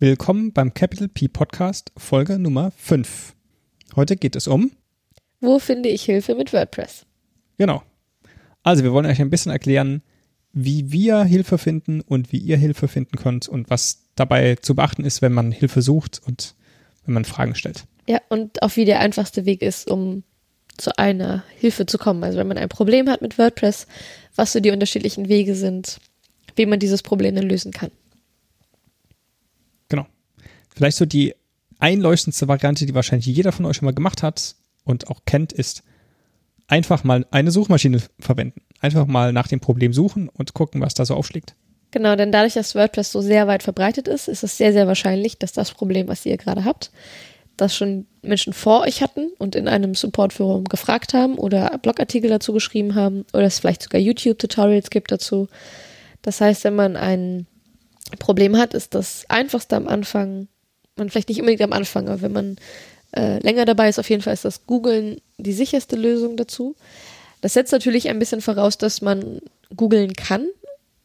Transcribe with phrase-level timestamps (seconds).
[0.00, 3.34] Willkommen beim Capital P Podcast, Folge Nummer 5.
[3.96, 4.70] Heute geht es um.
[5.40, 7.04] Wo finde ich Hilfe mit WordPress?
[7.56, 7.82] Genau.
[8.62, 10.02] Also, wir wollen euch ein bisschen erklären,
[10.52, 15.04] wie wir Hilfe finden und wie ihr Hilfe finden könnt und was dabei zu beachten
[15.04, 16.54] ist, wenn man Hilfe sucht und
[17.04, 17.82] wenn man Fragen stellt.
[18.06, 20.22] Ja, und auch wie der einfachste Weg ist, um
[20.76, 22.22] zu einer Hilfe zu kommen.
[22.22, 23.88] Also, wenn man ein Problem hat mit WordPress,
[24.36, 25.98] was so die unterschiedlichen Wege sind,
[26.54, 27.90] wie man dieses Problem dann lösen kann.
[30.78, 31.34] Vielleicht so die
[31.80, 35.82] einleuchtendste Variante, die wahrscheinlich jeder von euch schon mal gemacht hat und auch kennt, ist
[36.68, 38.60] einfach mal eine Suchmaschine verwenden.
[38.80, 41.56] Einfach mal nach dem Problem suchen und gucken, was da so aufschlägt.
[41.90, 45.36] Genau, denn dadurch, dass WordPress so sehr weit verbreitet ist, ist es sehr, sehr wahrscheinlich,
[45.36, 46.92] dass das Problem, was ihr gerade habt,
[47.56, 52.52] das schon Menschen vor euch hatten und in einem Supportforum gefragt haben oder Blogartikel dazu
[52.52, 55.48] geschrieben haben oder es vielleicht sogar YouTube-Tutorials gibt dazu.
[56.22, 57.48] Das heißt, wenn man ein
[58.20, 60.46] Problem hat, ist das einfachste am Anfang,
[60.98, 62.56] man vielleicht nicht unbedingt am Anfang, aber wenn man
[63.16, 66.76] äh, länger dabei ist, auf jeden Fall ist das Googlen die sicherste Lösung dazu.
[67.40, 69.40] Das setzt natürlich ein bisschen voraus, dass man
[69.74, 70.46] googeln kann.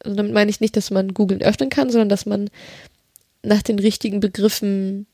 [0.00, 2.50] Also damit meine ich nicht, dass man Googlen öffnen kann, sondern dass man
[3.42, 5.06] nach den richtigen Begriffen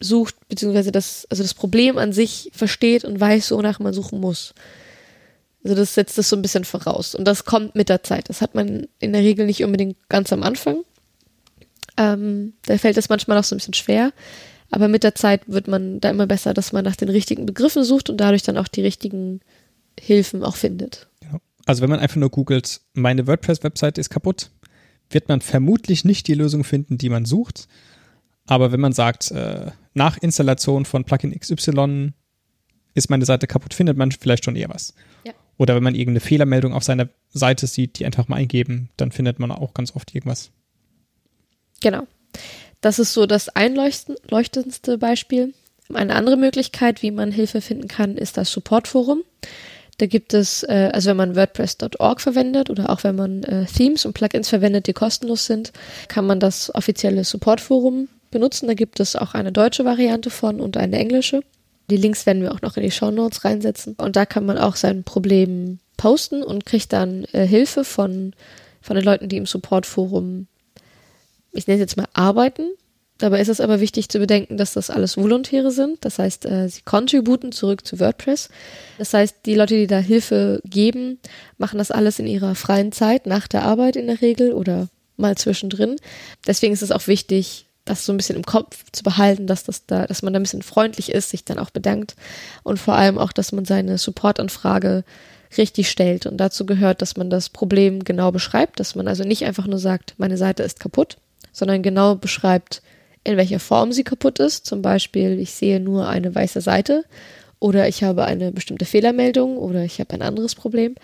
[0.00, 4.54] sucht, beziehungsweise das, also das Problem an sich versteht und weiß, wonach man suchen muss.
[5.64, 7.14] Also das setzt das so ein bisschen voraus.
[7.14, 8.28] Und das kommt mit der Zeit.
[8.28, 10.84] Das hat man in der Regel nicht unbedingt ganz am Anfang.
[11.96, 14.12] Ähm, da fällt es manchmal auch so ein bisschen schwer.
[14.70, 17.84] Aber mit der Zeit wird man da immer besser, dass man nach den richtigen Begriffen
[17.84, 19.40] sucht und dadurch dann auch die richtigen
[20.00, 21.08] Hilfen auch findet.
[21.22, 21.40] Ja.
[21.66, 24.50] Also wenn man einfach nur googelt, meine WordPress-Webseite ist kaputt,
[25.10, 27.68] wird man vermutlich nicht die Lösung finden, die man sucht.
[28.46, 32.12] Aber wenn man sagt, äh, nach Installation von Plugin XY
[32.94, 34.94] ist meine Seite kaputt, findet man vielleicht schon eher was.
[35.24, 35.32] Ja.
[35.58, 39.38] Oder wenn man irgendeine Fehlermeldung auf seiner Seite sieht, die einfach mal eingeben, dann findet
[39.38, 40.50] man auch ganz oft irgendwas.
[41.82, 42.06] Genau.
[42.80, 45.54] Das ist so das einleuchtendste Beispiel.
[45.92, 49.22] Eine andere Möglichkeit, wie man Hilfe finden kann, ist das Supportforum.
[49.98, 54.04] Da gibt es, äh, also wenn man WordPress.org verwendet oder auch wenn man äh, Themes
[54.04, 55.72] und Plugins verwendet, die kostenlos sind,
[56.08, 58.66] kann man das offizielle Supportforum benutzen.
[58.66, 61.42] Da gibt es auch eine deutsche Variante von und eine englische.
[61.90, 63.94] Die Links werden wir auch noch in die Show Notes reinsetzen.
[63.98, 68.32] Und da kann man auch sein Problem posten und kriegt dann äh, Hilfe von,
[68.80, 70.46] von den Leuten, die im Supportforum,
[71.52, 72.70] ich nenne es jetzt mal, arbeiten.
[73.18, 76.04] Dabei ist es aber wichtig zu bedenken, dass das alles Volontäre sind.
[76.04, 78.48] Das heißt, äh, sie contributen zurück zu WordPress.
[78.98, 81.18] Das heißt, die Leute, die da Hilfe geben,
[81.56, 85.36] machen das alles in ihrer freien Zeit, nach der Arbeit in der Regel oder mal
[85.36, 85.96] zwischendrin.
[86.46, 89.86] Deswegen ist es auch wichtig, das so ein bisschen im Kopf zu behalten, dass das
[89.86, 92.14] da, dass man da ein bisschen freundlich ist, sich dann auch bedankt
[92.62, 95.04] und vor allem auch, dass man seine Supportanfrage
[95.56, 96.26] richtig stellt.
[96.26, 99.78] Und dazu gehört, dass man das Problem genau beschreibt, dass man also nicht einfach nur
[99.78, 101.18] sagt, meine Seite ist kaputt,
[101.52, 102.82] sondern genau beschreibt,
[103.24, 104.66] in welcher Form sie kaputt ist.
[104.66, 107.04] Zum Beispiel, ich sehe nur eine weiße Seite
[107.60, 110.96] oder ich habe eine bestimmte Fehlermeldung oder ich habe ein anderes Problem.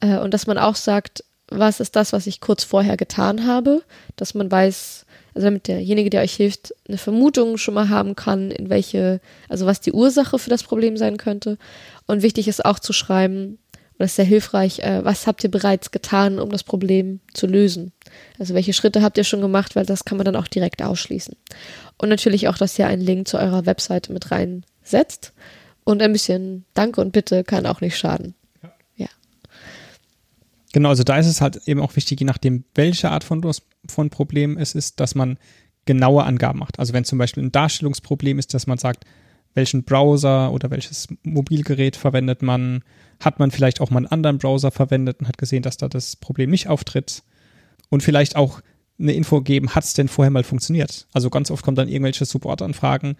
[0.00, 3.82] Äh, und dass man auch sagt, was ist das, was ich kurz vorher getan habe,
[4.16, 8.50] dass man weiß, also damit derjenige, der euch hilft, eine Vermutung schon mal haben kann,
[8.50, 11.58] in welche, also was die Ursache für das Problem sein könnte.
[12.06, 13.58] Und wichtig ist auch zu schreiben,
[13.98, 17.92] das ist sehr hilfreich, äh, was habt ihr bereits getan, um das Problem zu lösen?
[18.38, 21.34] Also welche Schritte habt ihr schon gemacht, weil das kann man dann auch direkt ausschließen.
[21.98, 25.32] Und natürlich auch, dass ihr einen Link zu eurer Webseite mit reinsetzt.
[25.84, 28.34] Und ein bisschen Danke und Bitte kann auch nicht schaden.
[30.72, 33.42] Genau, also da ist es halt eben auch wichtig, je nachdem, welche Art von,
[33.88, 35.38] von Problem es ist, dass man
[35.86, 36.78] genaue Angaben macht.
[36.78, 39.04] Also wenn zum Beispiel ein Darstellungsproblem ist, dass man sagt,
[39.54, 42.84] welchen Browser oder welches Mobilgerät verwendet man,
[43.20, 46.16] hat man vielleicht auch mal einen anderen Browser verwendet und hat gesehen, dass da das
[46.16, 47.22] Problem nicht auftritt
[47.88, 48.60] und vielleicht auch
[48.98, 51.06] eine Info geben, hat es denn vorher mal funktioniert?
[51.12, 53.16] Also ganz oft kommen dann irgendwelche Supportanfragen,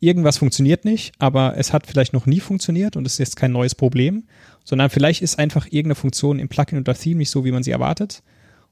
[0.00, 3.52] irgendwas funktioniert nicht, aber es hat vielleicht noch nie funktioniert und es ist jetzt kein
[3.52, 4.24] neues Problem,
[4.64, 7.70] sondern vielleicht ist einfach irgendeine Funktion im Plugin oder Theme nicht so, wie man sie
[7.70, 8.22] erwartet.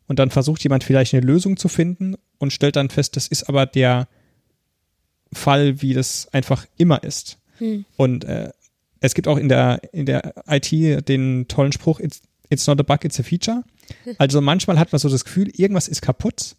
[0.07, 3.49] Und dann versucht jemand vielleicht eine Lösung zu finden und stellt dann fest, das ist
[3.49, 4.09] aber der
[5.33, 7.39] Fall, wie das einfach immer ist.
[7.59, 7.85] Hm.
[7.97, 8.51] Und äh,
[9.01, 10.71] es gibt auch in der, in der IT
[11.09, 13.65] den tollen Spruch, it's, it's not a bug, it's a feature.
[14.19, 16.55] Also manchmal hat man so das Gefühl, irgendwas ist kaputt,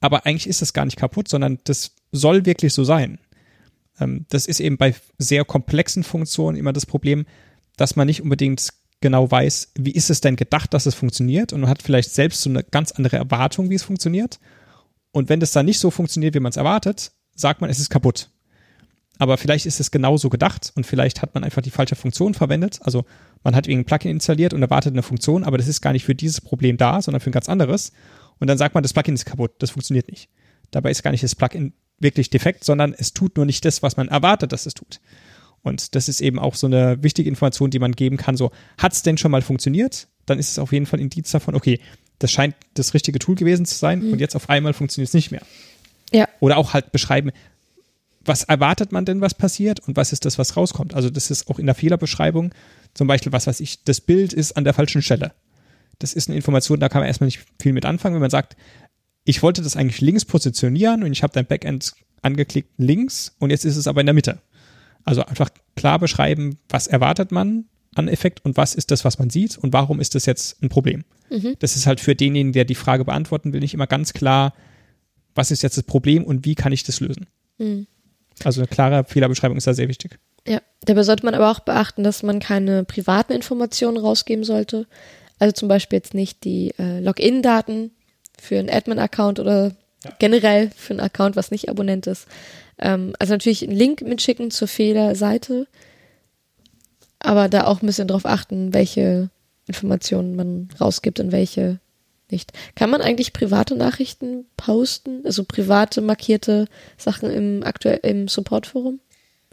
[0.00, 3.18] aber eigentlich ist es gar nicht kaputt, sondern das soll wirklich so sein.
[4.00, 7.26] Ähm, das ist eben bei sehr komplexen Funktionen immer das Problem,
[7.76, 11.60] dass man nicht unbedingt genau weiß, wie ist es denn gedacht, dass es funktioniert und
[11.60, 14.38] man hat vielleicht selbst so eine ganz andere Erwartung, wie es funktioniert.
[15.10, 17.90] Und wenn das dann nicht so funktioniert, wie man es erwartet, sagt man, es ist
[17.90, 18.30] kaputt.
[19.22, 22.80] Aber vielleicht ist es genauso gedacht und vielleicht hat man einfach die falsche Funktion verwendet.
[22.82, 23.04] Also
[23.44, 26.16] man hat irgendein Plugin installiert und erwartet eine Funktion, aber das ist gar nicht für
[26.16, 27.92] dieses Problem da, sondern für ein ganz anderes.
[28.40, 30.28] Und dann sagt man, das Plugin ist kaputt, das funktioniert nicht
[30.72, 33.96] Dabei ist gar nicht das Plugin wirklich defekt, sondern es tut nur nicht das, was
[33.96, 35.00] man erwartet, dass es tut.
[35.60, 38.36] Und das ist eben auch so eine wichtige Information, die man geben kann.
[38.36, 40.08] So, hat es denn schon mal funktioniert?
[40.26, 41.78] Dann ist es auf jeden Fall ein Indiz davon, okay,
[42.18, 44.14] das scheint das richtige Tool gewesen zu sein mhm.
[44.14, 45.42] und jetzt auf einmal funktioniert es nicht mehr.
[46.12, 46.28] Ja.
[46.40, 47.30] Oder auch halt beschreiben,
[48.24, 50.94] was erwartet man denn, was passiert und was ist das, was rauskommt.
[50.94, 52.52] Also das ist auch in der Fehlerbeschreibung
[52.94, 55.32] zum Beispiel, was weiß ich, das Bild ist an der falschen Stelle.
[55.98, 58.56] Das ist eine Information, da kann man erstmal nicht viel mit anfangen, wenn man sagt,
[59.24, 61.92] ich wollte das eigentlich links positionieren und ich habe dein Backend
[62.22, 64.40] angeklickt links und jetzt ist es aber in der Mitte.
[65.04, 69.30] Also einfach klar beschreiben, was erwartet man an Effekt und was ist das, was man
[69.30, 71.04] sieht und warum ist das jetzt ein Problem.
[71.30, 71.56] Mhm.
[71.58, 74.54] Das ist halt für denjenigen, der die Frage beantworten will, nicht immer ganz klar,
[75.34, 77.26] was ist jetzt das Problem und wie kann ich das lösen.
[77.58, 77.86] Mhm.
[78.44, 80.18] Also eine klare Fehlerbeschreibung ist da sehr wichtig.
[80.46, 84.86] Ja, dabei sollte man aber auch beachten, dass man keine privaten Informationen rausgeben sollte.
[85.38, 87.90] Also zum Beispiel jetzt nicht die äh, Login-Daten
[88.38, 89.72] für einen Admin-Account oder
[90.04, 90.10] ja.
[90.18, 92.26] generell für einen Account, was nicht Abonnent ist.
[92.78, 95.66] Ähm, also natürlich einen Link mitschicken zur Fehlerseite,
[97.18, 99.30] aber da auch ein bisschen drauf achten, welche
[99.66, 101.78] Informationen man rausgibt und welche
[102.32, 102.52] nicht.
[102.74, 109.00] Kann man eigentlich private Nachrichten posten, also private markierte Sachen im aktuell im Supportforum?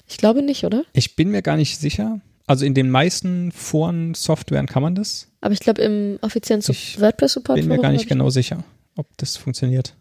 [0.07, 0.83] Ich glaube nicht, oder?
[0.93, 2.19] Ich bin mir gar nicht sicher.
[2.47, 5.27] Also in den meisten Foren-Softwaren kann man das.
[5.41, 7.59] Aber ich glaube im offiziellen WordPress-Support.
[7.59, 8.63] Ich bin mir gar nicht genau sicher,
[8.95, 9.95] ob das funktioniert.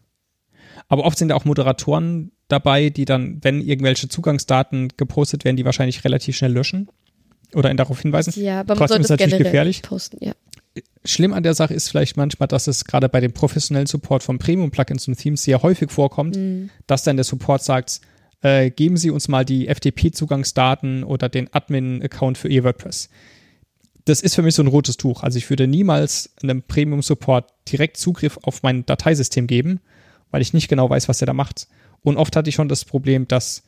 [0.87, 5.65] Aber oft sind da auch Moderatoren dabei, die dann, wenn irgendwelche Zugangsdaten gepostet werden, die
[5.65, 6.89] wahrscheinlich relativ schnell löschen
[7.53, 8.33] oder ihn darauf hinweisen.
[8.41, 9.81] Ja, aber man Trotzdem sollte ist natürlich gefährlich.
[9.83, 10.33] Posten, ja.
[11.03, 14.39] Schlimm an der Sache ist vielleicht manchmal, dass es gerade bei dem professionellen Support von
[14.39, 16.69] Premium-Plugins und Themes sehr häufig vorkommt, mhm.
[16.87, 18.01] dass dann der Support sagt,
[18.41, 23.09] äh, geben Sie uns mal die FTP-Zugangsdaten oder den Admin-Account für Ihr WordPress.
[24.05, 25.23] Das ist für mich so ein rotes Tuch.
[25.23, 29.81] Also ich würde niemals einem Premium-Support direkt Zugriff auf mein Dateisystem geben,
[30.31, 31.67] weil ich nicht genau weiß, was er da macht.
[32.01, 33.63] Und oft hatte ich schon das Problem, dass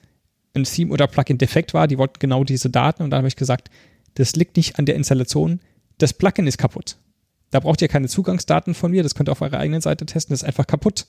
[0.54, 1.88] ein Theme oder Plugin defekt war.
[1.88, 3.70] Die wollten genau diese Daten und dann habe ich gesagt,
[4.16, 5.60] das liegt nicht an der Installation,
[6.02, 6.98] das Plugin ist kaputt.
[7.52, 10.34] Da braucht ihr keine Zugangsdaten von mir, das könnt ihr auf eurer eigenen Seite testen,
[10.34, 11.08] das ist einfach kaputt.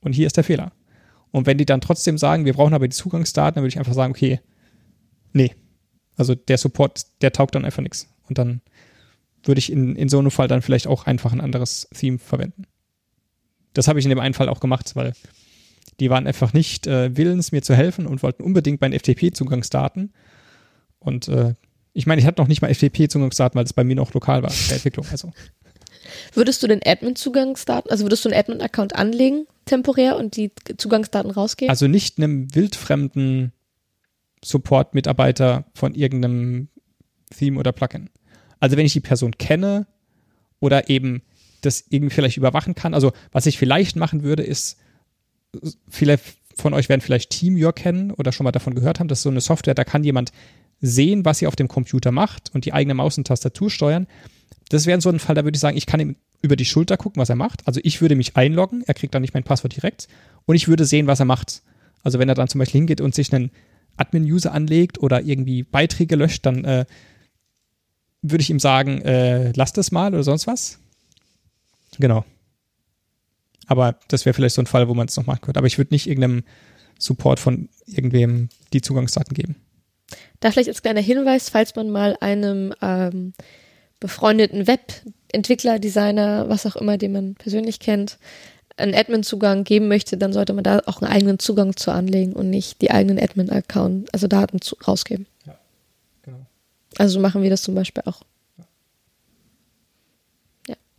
[0.00, 0.72] Und hier ist der Fehler.
[1.30, 3.94] Und wenn die dann trotzdem sagen, wir brauchen aber die Zugangsdaten, dann würde ich einfach
[3.94, 4.40] sagen, okay,
[5.32, 5.54] nee.
[6.16, 8.08] Also der Support, der taugt dann einfach nichts.
[8.28, 8.62] Und dann
[9.42, 12.64] würde ich in, in so einem Fall dann vielleicht auch einfach ein anderes Theme verwenden.
[13.74, 15.12] Das habe ich in dem einen Fall auch gemacht, weil
[16.00, 20.12] die waren einfach nicht äh, willens, mir zu helfen und wollten unbedingt meine FTP-Zugangsdaten.
[20.98, 21.54] Und äh,
[21.96, 24.50] ich meine, ich hatte noch nicht mal FTP-Zugangsdaten, weil es bei mir noch lokal war,
[24.68, 25.06] der Entwicklung.
[25.10, 25.32] Also.
[26.34, 31.70] Würdest du den Admin-Zugangsdaten, also würdest du einen Admin-Account anlegen, temporär, und die Zugangsdaten rausgeben?
[31.70, 33.52] Also nicht einem wildfremden
[34.44, 36.68] Support-Mitarbeiter von irgendeinem
[37.36, 38.10] Theme oder Plugin.
[38.60, 39.86] Also wenn ich die Person kenne
[40.60, 41.22] oder eben
[41.62, 42.92] das irgendwie vielleicht überwachen kann.
[42.92, 44.76] Also was ich vielleicht machen würde, ist
[45.88, 46.20] viele
[46.54, 49.08] von euch werden vielleicht TeamViewer kennen oder schon mal davon gehört haben.
[49.08, 50.32] Das ist so eine Software, da kann jemand
[50.80, 54.06] sehen, was ihr auf dem Computer macht und die eigene Maus und Tastatur steuern.
[54.68, 56.96] Das wäre so ein Fall, da würde ich sagen, ich kann ihm über die Schulter
[56.96, 57.66] gucken, was er macht.
[57.66, 60.08] Also ich würde mich einloggen, er kriegt dann nicht mein Passwort direkt
[60.44, 61.62] und ich würde sehen, was er macht.
[62.02, 63.50] Also wenn er dann zum Beispiel hingeht und sich einen
[63.96, 66.84] Admin-User anlegt oder irgendwie Beiträge löscht, dann äh,
[68.22, 70.78] würde ich ihm sagen, äh, lass das mal oder sonst was.
[71.98, 72.24] Genau.
[73.66, 75.58] Aber das wäre vielleicht so ein Fall, wo man es noch machen könnte.
[75.58, 76.44] Aber ich würde nicht irgendeinem
[76.98, 79.56] Support von irgendwem die Zugangsdaten geben.
[80.40, 83.32] Da vielleicht als kleiner Hinweis, falls man mal einem ähm,
[84.00, 88.18] befreundeten Webentwickler, Designer, was auch immer, den man persönlich kennt,
[88.76, 92.50] einen Admin-Zugang geben möchte, dann sollte man da auch einen eigenen Zugang zu anlegen und
[92.50, 95.26] nicht die eigenen Admin-Account, also Daten zu, rausgeben.
[95.46, 95.58] Ja,
[96.22, 96.46] genau.
[96.98, 98.20] Also so machen wir das zum Beispiel auch.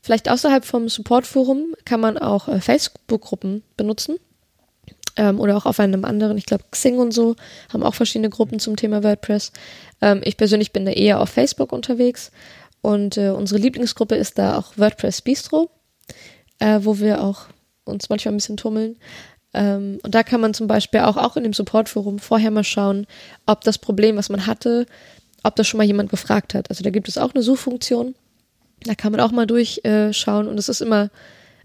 [0.08, 4.16] Vielleicht außerhalb vom Support-Forum kann man auch äh, Facebook-Gruppen benutzen.
[5.18, 7.36] Ähm, oder auch auf einem anderen, ich glaube Xing und so,
[7.74, 9.52] haben auch verschiedene Gruppen zum Thema WordPress.
[10.02, 12.32] Ähm, ich persönlich bin da eher auf Facebook unterwegs.
[12.82, 15.70] Und äh, unsere Lieblingsgruppe ist da auch WordPress Bistro,
[16.60, 17.48] äh, wo wir auch
[17.84, 18.98] uns manchmal ein bisschen tummeln.
[19.54, 23.08] Ähm, und da kann man zum Beispiel auch, auch in dem Support-Forum vorher mal schauen,
[23.46, 24.86] ob das Problem, was man hatte,
[25.44, 26.70] ob das schon mal jemand gefragt hat.
[26.70, 28.14] Also da gibt es auch eine Suchfunktion
[28.82, 31.10] da kann man auch mal durchschauen und es ist immer,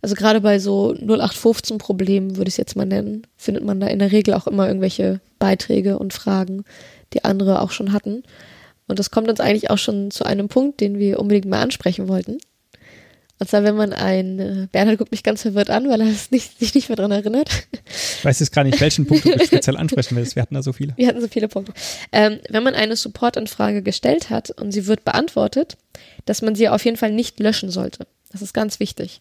[0.03, 3.87] also gerade bei so 0815 Problemen, würde ich es jetzt mal nennen, findet man da
[3.87, 6.65] in der Regel auch immer irgendwelche Beiträge und Fragen,
[7.13, 8.25] die andere auch schon hatten.
[8.89, 12.09] Und das kommt uns eigentlich auch schon zu einem Punkt, den wir unbedingt mal ansprechen
[12.09, 12.39] wollten.
[13.39, 16.59] Und zwar, wenn man ein, äh, Bernhard guckt mich ganz verwirrt an, weil er nicht,
[16.59, 17.49] sich nicht mehr daran erinnert.
[18.19, 20.37] Ich weiß jetzt gar nicht, welchen Punkt du speziell ansprechen willst.
[20.37, 20.97] Wir hatten da so viele.
[20.97, 21.73] Wir hatten so viele Punkte.
[22.13, 25.77] Ähm, wenn man eine Supportanfrage gestellt hat und sie wird beantwortet,
[26.25, 28.07] dass man sie auf jeden Fall nicht löschen sollte.
[28.31, 29.21] Das ist ganz wichtig.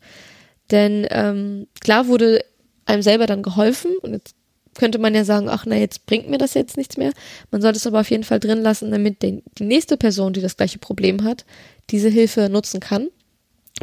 [0.72, 2.44] Denn ähm, klar wurde
[2.86, 4.36] einem selber dann geholfen und jetzt
[4.74, 7.12] könnte man ja sagen, ach na, jetzt bringt mir das jetzt nichts mehr.
[7.52, 10.58] Man sollte es aber auf jeden Fall drin lassen, damit die nächste Person, die das
[10.58, 11.46] gleiche Problem hat,
[11.90, 13.10] diese Hilfe nutzen kann.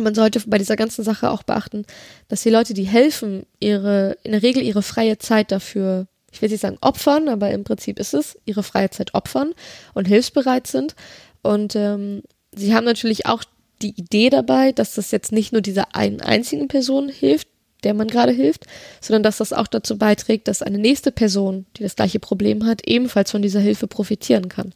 [0.01, 1.85] Man sollte bei dieser ganzen Sache auch beachten,
[2.29, 6.49] dass die Leute, die helfen, ihre, in der Regel ihre freie Zeit dafür, ich will
[6.49, 9.55] nicht sagen opfern, aber im Prinzip ist es, ihre freie Zeit opfern
[9.95, 10.95] und hilfsbereit sind.
[11.43, 12.23] Und ähm,
[12.55, 13.45] sie haben natürlich auch
[13.83, 17.49] die Idee dabei, dass das jetzt nicht nur dieser einen einzigen Person hilft,
[17.85, 18.67] der man gerade hilft,
[19.01, 22.87] sondern dass das auch dazu beiträgt, dass eine nächste Person, die das gleiche Problem hat,
[22.87, 24.73] ebenfalls von dieser Hilfe profitieren kann.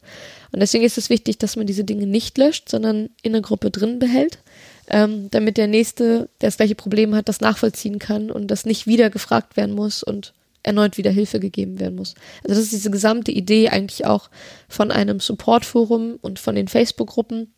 [0.51, 3.71] Und deswegen ist es wichtig, dass man diese Dinge nicht löscht, sondern in der Gruppe
[3.71, 4.39] drin behält,
[4.87, 8.87] ähm, damit der nächste, der das gleiche Problem hat, das nachvollziehen kann und das nicht
[8.87, 10.33] wieder gefragt werden muss und
[10.63, 12.15] erneut wieder Hilfe gegeben werden muss.
[12.43, 14.29] Also das ist diese gesamte Idee eigentlich auch
[14.69, 17.53] von einem Supportforum und von den Facebook-Gruppen,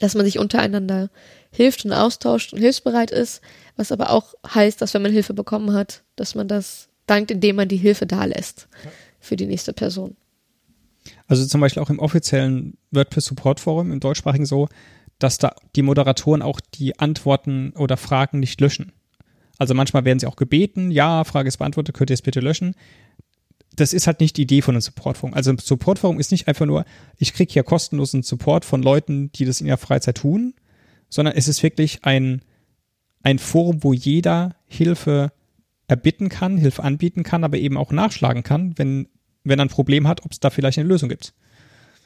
[0.00, 1.10] dass man sich untereinander
[1.50, 3.40] hilft und austauscht und hilfsbereit ist,
[3.76, 7.56] was aber auch heißt, dass wenn man Hilfe bekommen hat, dass man das dankt, indem
[7.56, 8.68] man die Hilfe da lässt
[9.20, 10.16] für die nächste Person.
[11.26, 14.68] Also zum Beispiel auch im offiziellen WordPress Support Forum im deutschsprachigen so,
[15.18, 18.92] dass da die Moderatoren auch die Antworten oder Fragen nicht löschen.
[19.58, 22.74] Also manchmal werden sie auch gebeten, ja, Frage ist beantwortet, könnt ihr es bitte löschen.
[23.74, 25.34] Das ist halt nicht die Idee von einem Supportforum.
[25.34, 26.84] Also ein Supportforum ist nicht einfach nur,
[27.18, 30.54] ich kriege hier kostenlosen Support von Leuten, die das in ihrer Freizeit tun,
[31.08, 32.42] sondern es ist wirklich ein,
[33.22, 35.32] ein Forum, wo jeder Hilfe
[35.88, 39.08] erbitten kann, Hilfe anbieten kann, aber eben auch nachschlagen kann, wenn,
[39.44, 41.34] wenn er ein Problem hat, ob es da vielleicht eine Lösung gibt.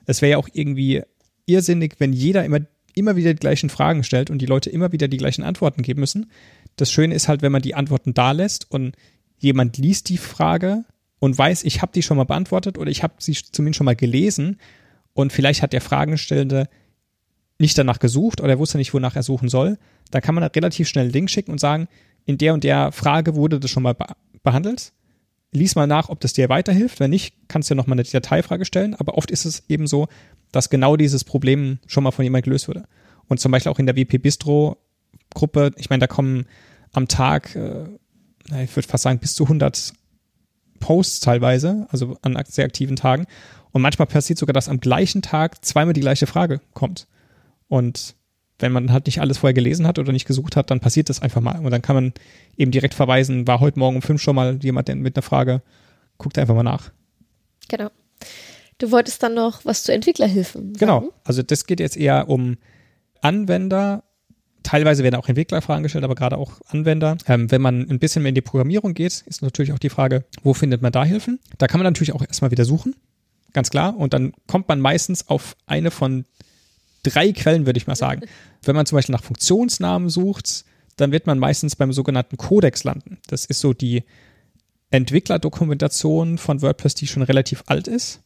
[0.06, 1.02] Es wäre ja auch irgendwie
[1.46, 2.60] irrsinnig, wenn jeder immer,
[2.94, 6.00] immer wieder die gleichen Fragen stellt und die Leute immer wieder die gleichen Antworten geben
[6.00, 6.30] müssen.
[6.76, 8.96] Das Schöne ist halt, wenn man die Antworten da lässt und
[9.38, 10.84] jemand liest die Frage
[11.18, 13.96] und weiß, ich habe die schon mal beantwortet oder ich habe sie zumindest schon mal
[13.96, 14.58] gelesen
[15.12, 16.68] und vielleicht hat der Fragestellende
[17.58, 19.78] nicht danach gesucht oder er wusste nicht, wonach er suchen soll,
[20.10, 21.88] dann kann man da relativ schnell einen Link schicken und sagen,
[22.26, 24.06] in der und der Frage wurde das schon mal be
[24.42, 24.92] behandelt.
[25.52, 27.00] Lies mal nach, ob das dir weiterhilft.
[27.00, 28.94] Wenn nicht, kannst du ja nochmal eine Detailfrage stellen.
[28.94, 30.06] Aber oft ist es eben so,
[30.52, 32.84] dass genau dieses Problem schon mal von jemandem gelöst wurde.
[33.26, 34.76] Und zum Beispiel auch in der WP Bistro
[35.34, 36.46] Gruppe, ich meine, da kommen
[36.92, 37.84] am Tag, äh,
[38.62, 39.92] ich würde fast sagen, bis zu 100
[40.86, 43.26] Posts teilweise, also an sehr aktiven Tagen.
[43.72, 47.08] Und manchmal passiert sogar, dass am gleichen Tag zweimal die gleiche Frage kommt.
[47.66, 48.14] Und
[48.60, 51.20] wenn man halt nicht alles vorher gelesen hat oder nicht gesucht hat, dann passiert das
[51.20, 51.58] einfach mal.
[51.58, 52.12] Und dann kann man
[52.56, 55.60] eben direkt verweisen, war heute Morgen um fünf schon mal jemand mit einer Frage,
[56.18, 56.92] guckt einfach mal nach.
[57.66, 57.90] Genau.
[58.78, 60.78] Du wolltest dann noch was zu Entwicklerhilfen sagen?
[60.78, 61.12] Genau.
[61.24, 62.58] Also das geht jetzt eher um
[63.22, 64.04] Anwender.
[64.66, 67.16] Teilweise werden auch Entwicklerfragen gestellt, aber gerade auch Anwender.
[67.28, 70.24] Ähm, wenn man ein bisschen mehr in die Programmierung geht, ist natürlich auch die Frage,
[70.42, 71.38] wo findet man da Hilfen?
[71.58, 72.96] Da kann man natürlich auch erstmal wieder suchen.
[73.52, 73.96] Ganz klar.
[73.96, 76.24] Und dann kommt man meistens auf eine von
[77.04, 78.22] drei Quellen, würde ich mal sagen.
[78.64, 80.64] Wenn man zum Beispiel nach Funktionsnamen sucht,
[80.96, 83.18] dann wird man meistens beim sogenannten Codex landen.
[83.28, 84.02] Das ist so die
[84.90, 88.20] Entwicklerdokumentation von WordPress, die schon relativ alt ist.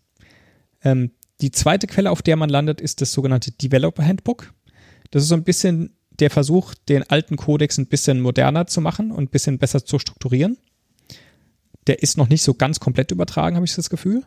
[0.82, 1.10] Ähm,
[1.42, 4.54] die zweite Quelle, auf der man landet, ist das sogenannte Developer Handbook.
[5.10, 9.10] Das ist so ein bisschen der Versuch, den alten Codex ein bisschen moderner zu machen
[9.10, 10.58] und ein bisschen besser zu strukturieren.
[11.86, 14.24] Der ist noch nicht so ganz komplett übertragen, habe ich das Gefühl.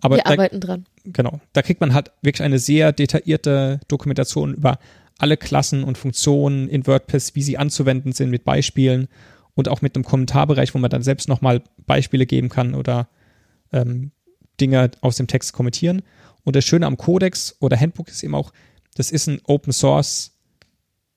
[0.00, 0.86] Aber Wir da, arbeiten dran.
[1.04, 1.40] Genau.
[1.52, 4.78] Da kriegt man halt wirklich eine sehr detaillierte Dokumentation über
[5.18, 9.08] alle Klassen und Funktionen in WordPress, wie sie anzuwenden sind mit Beispielen
[9.54, 13.08] und auch mit einem Kommentarbereich, wo man dann selbst nochmal Beispiele geben kann oder
[13.72, 14.12] ähm,
[14.60, 16.02] Dinge aus dem Text kommentieren.
[16.44, 18.52] Und das Schöne am Codex oder Handbook ist eben auch,
[18.94, 20.32] das ist ein Open Source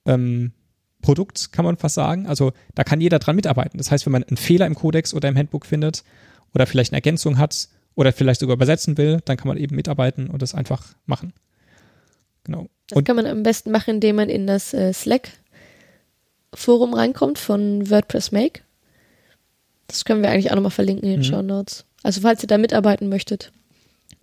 [0.06, 0.52] ähm,
[1.02, 2.28] Produkt, kann man fast sagen.
[2.28, 3.78] Also da kann jeder dran mitarbeiten.
[3.78, 6.04] Das heißt, wenn man einen Fehler im Codex oder im Handbook findet
[6.54, 10.30] oder vielleicht eine Ergänzung hat oder vielleicht sogar übersetzen will, dann kann man eben mitarbeiten
[10.30, 11.34] und das einfach machen.
[12.46, 12.68] Genau.
[12.88, 17.90] Das und kann man am besten machen, indem man in das äh, Slack-Forum reinkommt von
[17.90, 18.62] WordPress Make.
[19.88, 21.24] Das können wir eigentlich auch nochmal verlinken in den mhm.
[21.24, 21.86] Show Notes.
[22.02, 23.52] Also falls ihr da mitarbeiten möchtet,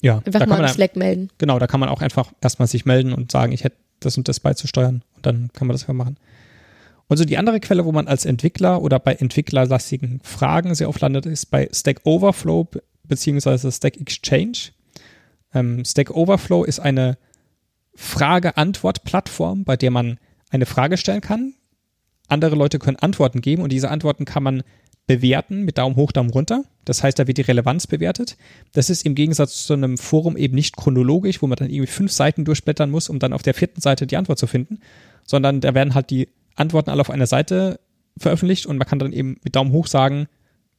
[0.03, 1.31] ja, einfach mal an Slack melden.
[1.39, 4.29] Genau, da kann man auch einfach erstmal sich melden und sagen, ich hätte das und
[4.29, 6.17] das beizusteuern und dann kann man das ja machen.
[7.09, 11.01] Und so die andere Quelle, wo man als Entwickler oder bei entwicklerlastigen Fragen sehr oft
[11.01, 12.69] landet, ist bei Stack Overflow
[13.03, 14.71] beziehungsweise Stack Exchange.
[15.53, 17.19] Ähm, Stack Overflow ist eine
[17.97, 20.19] Frage-Antwort-Plattform, bei der man
[20.51, 21.55] eine Frage stellen kann.
[22.29, 24.63] Andere Leute können Antworten geben und diese Antworten kann man
[25.11, 26.63] bewerten mit Daumen hoch, Daumen runter.
[26.85, 28.37] Das heißt, da wird die Relevanz bewertet.
[28.71, 32.13] Das ist im Gegensatz zu einem Forum eben nicht chronologisch, wo man dann irgendwie fünf
[32.13, 34.79] Seiten durchblättern muss, um dann auf der vierten Seite die Antwort zu finden,
[35.27, 37.81] sondern da werden halt die Antworten alle auf einer Seite
[38.19, 40.29] veröffentlicht und man kann dann eben mit Daumen hoch sagen,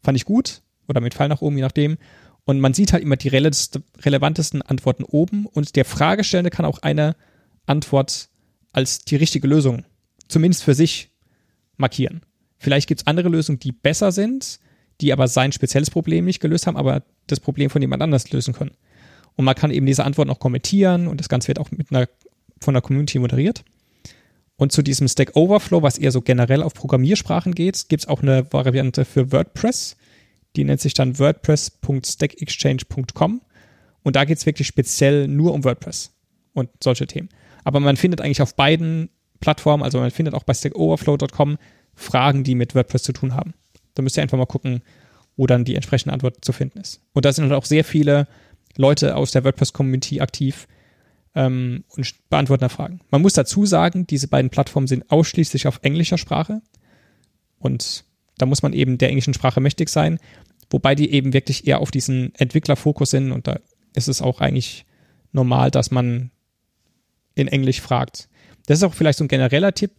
[0.02, 1.98] fand ich gut oder mit Pfeil nach oben, je nachdem.
[2.46, 7.18] Und man sieht halt immer die relevantesten Antworten oben und der Fragestellende kann auch eine
[7.66, 8.30] Antwort
[8.72, 9.84] als die richtige Lösung,
[10.30, 11.10] zumindest für sich,
[11.76, 12.22] markieren.
[12.62, 14.60] Vielleicht gibt es andere Lösungen, die besser sind,
[15.02, 18.54] die aber sein spezielles Problem nicht gelöst haben, aber das Problem von jemand anders lösen
[18.54, 18.78] können.
[19.36, 22.08] Und man kann eben diese Antwort noch kommentieren und das Ganze wird auch mit einer,
[22.60, 23.64] von der Community moderiert.
[24.58, 28.22] Und zu diesem Stack Overflow, was eher so generell auf Programmiersprachen geht, gibt es auch
[28.22, 29.98] eine Variante für WordPress.
[30.56, 33.42] Die nennt sich dann wordpress.stackexchange.com.
[34.04, 36.12] Und da geht es wirklich speziell nur um WordPress
[36.54, 37.30] und solche Themen.
[37.64, 41.58] Aber man findet eigentlich auf beiden Plattformen, also man findet auch bei stackoverflow.com
[41.96, 43.54] Fragen, die mit WordPress zu tun haben.
[43.96, 44.82] Da müsst ihr einfach mal gucken,
[45.36, 47.02] wo dann die entsprechende Antwort zu finden ist.
[47.14, 48.28] Und da sind halt auch sehr viele
[48.78, 50.68] Leute aus der WordPress-Community aktiv
[51.36, 53.02] ähm, und beantworten da Fragen.
[53.10, 56.62] Man muss dazu sagen, diese beiden Plattformen sind ausschließlich auf englischer Sprache.
[57.58, 58.06] Und
[58.38, 60.20] da muss man eben der englischen Sprache mächtig sein,
[60.70, 63.60] wobei die eben wirklich eher auf diesen Entwicklerfokus sind und da
[63.94, 64.86] ist es auch eigentlich
[65.32, 66.32] normal, dass man
[67.36, 68.30] in Englisch fragt.
[68.66, 69.92] Das ist auch vielleicht so ein genereller Tipp,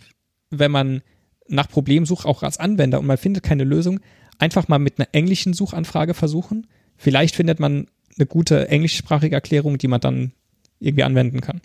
[0.51, 1.03] wenn man
[1.49, 4.01] nach Problemen auch als Anwender und man findet keine Lösung,
[4.39, 6.67] einfach mal mit einer englischen Suchanfrage versuchen.
[6.97, 10.33] Vielleicht findet man eine gute englischsprachige Erklärung, die man dann
[10.79, 11.61] irgendwie anwenden kann.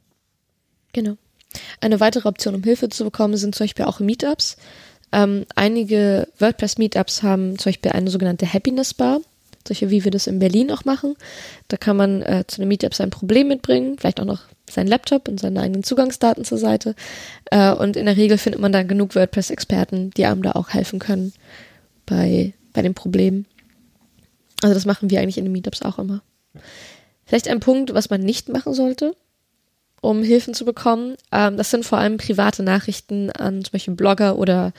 [0.93, 1.17] Genau.
[1.81, 4.57] Eine weitere Option, um Hilfe zu bekommen, sind zum Beispiel auch Meetups.
[5.11, 9.21] Ähm, einige WordPress-Meetups haben zum Beispiel eine sogenannte Happiness Bar,
[9.67, 11.15] solche wie wir das in Berlin auch machen.
[11.67, 15.27] Da kann man äh, zu einem Meetup sein Problem mitbringen, vielleicht auch noch seinen Laptop
[15.27, 16.95] und seine eigenen Zugangsdaten zur Seite.
[17.51, 20.99] Äh, und in der Regel findet man da genug WordPress-Experten, die einem da auch helfen
[20.99, 21.33] können
[22.05, 23.45] bei, bei den Problemen.
[24.61, 26.21] Also das machen wir eigentlich in den Meetups auch immer.
[27.25, 29.15] Vielleicht ein Punkt, was man nicht machen sollte,
[30.01, 31.15] um Hilfen zu bekommen.
[31.31, 34.73] Ähm, das sind vor allem private Nachrichten an zum Beispiel Blogger oder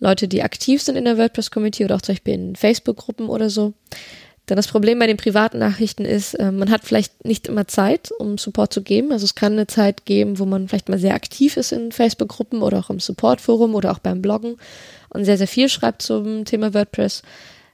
[0.00, 3.74] Leute, die aktiv sind in der WordPress-Community oder auch zum Beispiel in Facebook-Gruppen oder so.
[4.48, 8.10] Denn das Problem bei den privaten Nachrichten ist, äh, man hat vielleicht nicht immer Zeit,
[8.18, 9.10] um Support zu geben.
[9.10, 12.60] Also es kann eine Zeit geben, wo man vielleicht mal sehr aktiv ist in Facebook-Gruppen
[12.60, 14.56] oder auch im Support-Forum oder auch beim Bloggen
[15.08, 17.22] und sehr, sehr viel schreibt zum Thema WordPress.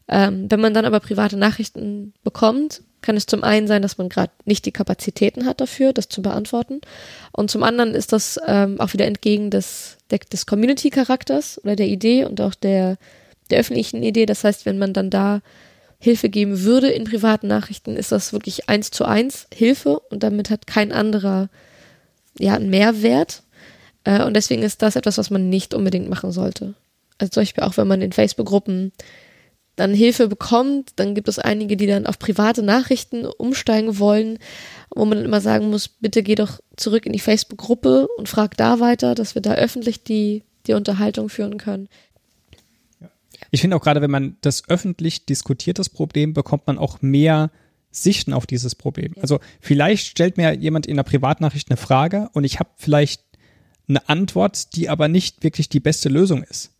[0.06, 4.08] Ähm, wenn man dann aber private Nachrichten bekommt, kann es zum einen sein, dass man
[4.08, 6.80] gerade nicht die Kapazitäten hat dafür, das zu beantworten.
[7.32, 12.24] Und zum anderen ist das ähm, auch wieder entgegen des, des Community-Charakters oder der Idee
[12.24, 12.96] und auch der,
[13.50, 14.26] der öffentlichen Idee.
[14.26, 15.40] Das heißt, wenn man dann da
[15.98, 20.50] Hilfe geben würde in privaten Nachrichten, ist das wirklich eins zu eins Hilfe und damit
[20.50, 21.48] hat kein anderer
[22.38, 23.42] ja einen Mehrwert.
[24.04, 26.74] Äh, und deswegen ist das etwas, was man nicht unbedingt machen sollte.
[27.18, 28.92] Also zum Beispiel auch, wenn man in Facebook-Gruppen
[29.80, 34.38] dann Hilfe bekommt, dann gibt es einige, die dann auf private Nachrichten umsteigen wollen,
[34.94, 38.56] wo man dann immer sagen muss, bitte geh doch zurück in die Facebook-Gruppe und frag
[38.56, 41.88] da weiter, dass wir da öffentlich die, die Unterhaltung führen können.
[43.50, 47.50] Ich finde auch gerade, wenn man das öffentlich diskutiert, das Problem, bekommt man auch mehr
[47.90, 49.14] Sichten auf dieses Problem.
[49.20, 53.22] Also vielleicht stellt mir jemand in einer Privatnachricht eine Frage und ich habe vielleicht
[53.88, 56.72] eine Antwort, die aber nicht wirklich die beste Lösung ist.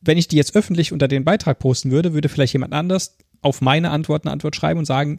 [0.00, 3.60] Wenn ich die jetzt öffentlich unter den Beitrag posten würde, würde vielleicht jemand anders auf
[3.60, 5.18] meine Antwort eine Antwort schreiben und sagen,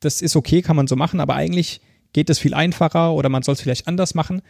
[0.00, 1.80] das ist okay, kann man so machen, aber eigentlich
[2.12, 4.42] geht es viel einfacher oder man soll es vielleicht anders machen.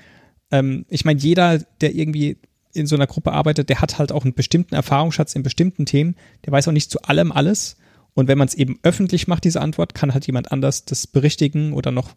[0.51, 2.39] Ähm, ich meine, jeder, der irgendwie
[2.75, 6.15] in so einer Gruppe arbeitet, der hat halt auch einen bestimmten Erfahrungsschatz in bestimmten Themen.
[6.45, 7.77] Der weiß auch nicht zu allem alles.
[8.15, 11.73] Und wenn man es eben öffentlich macht, diese Antwort, kann halt jemand anders das berichtigen
[11.73, 12.15] oder noch,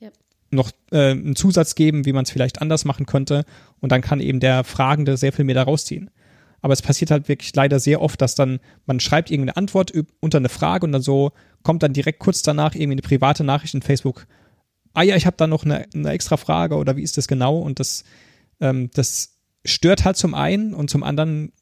[0.00, 0.10] ja.
[0.50, 3.44] noch äh, einen Zusatz geben, wie man es vielleicht anders machen könnte.
[3.80, 6.10] Und dann kann eben der Fragende sehr viel mehr da rausziehen.
[6.64, 10.38] Aber es passiert halt wirklich leider sehr oft, dass dann man schreibt irgendeine Antwort unter
[10.38, 13.82] eine Frage und dann so kommt dann direkt kurz danach irgendwie eine private Nachricht in
[13.82, 14.26] Facebook.
[14.94, 17.58] Ah ja, ich habe da noch eine, eine extra Frage oder wie ist das genau?
[17.58, 18.04] Und das,
[18.60, 21.52] ähm, das stört halt zum einen und zum anderen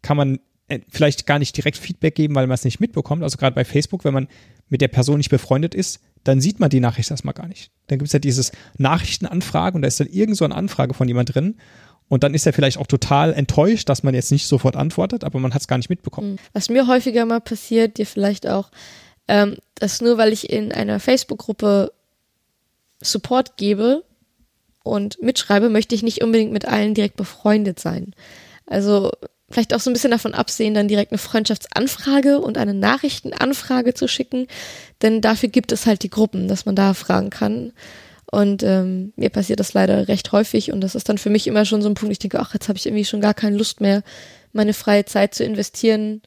[0.00, 3.24] kann man äh, vielleicht gar nicht direkt Feedback geben, weil man es nicht mitbekommt.
[3.24, 4.28] Also gerade bei Facebook, wenn man
[4.68, 7.72] mit der Person nicht befreundet ist, dann sieht man die Nachricht erstmal gar nicht.
[7.88, 11.08] Dann gibt es ja dieses Nachrichtenanfragen und da ist dann irgend so eine Anfrage von
[11.08, 11.56] jemand drin.
[12.08, 15.38] Und dann ist er vielleicht auch total enttäuscht, dass man jetzt nicht sofort antwortet, aber
[15.38, 16.32] man hat es gar nicht mitbekommen.
[16.32, 16.38] Hm.
[16.52, 18.70] Was mir häufiger mal passiert, dir vielleicht auch,
[19.26, 21.92] ähm, dass nur weil ich in einer Facebook-Gruppe
[23.00, 24.04] Support gebe,
[24.84, 28.14] und mitschreibe, möchte ich nicht unbedingt mit allen direkt befreundet sein.
[28.66, 29.10] Also
[29.50, 34.06] vielleicht auch so ein bisschen davon absehen, dann direkt eine Freundschaftsanfrage und eine Nachrichtenanfrage zu
[34.06, 34.46] schicken,
[35.02, 37.72] denn dafür gibt es halt die Gruppen, dass man da fragen kann.
[38.34, 41.64] Und ähm, mir passiert das leider recht häufig und das ist dann für mich immer
[41.64, 43.80] schon so ein Punkt, ich denke, ach, jetzt habe ich irgendwie schon gar keine Lust
[43.80, 44.02] mehr,
[44.52, 46.20] meine freie Zeit zu investieren,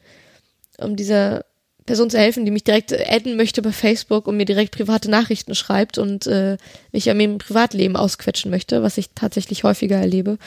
[0.77, 1.43] um dieser
[1.85, 5.53] Person zu helfen, die mich direkt adden möchte bei Facebook und mir direkt private Nachrichten
[5.53, 6.55] schreibt und äh,
[6.93, 10.37] mich an meinem Privatleben ausquetschen möchte, was ich tatsächlich häufiger erlebe.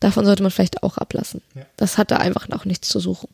[0.00, 1.42] Davon sollte man vielleicht auch ablassen.
[1.54, 1.62] Ja.
[1.76, 3.28] Das hat da einfach auch nichts zu suchen.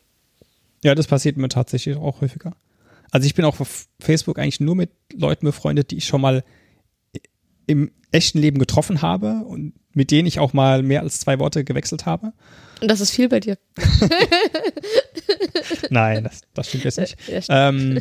[0.84, 2.52] Ja, das passiert mir tatsächlich auch häufiger.
[3.10, 6.44] Also ich bin auch auf Facebook eigentlich nur mit Leuten befreundet, die ich schon mal
[7.70, 11.64] im echten Leben getroffen habe und mit denen ich auch mal mehr als zwei Worte
[11.64, 12.32] gewechselt habe.
[12.80, 13.58] Und das ist viel bei dir.
[15.90, 17.16] Nein, das, das stimmt jetzt nicht.
[17.28, 18.00] Ja, ähm,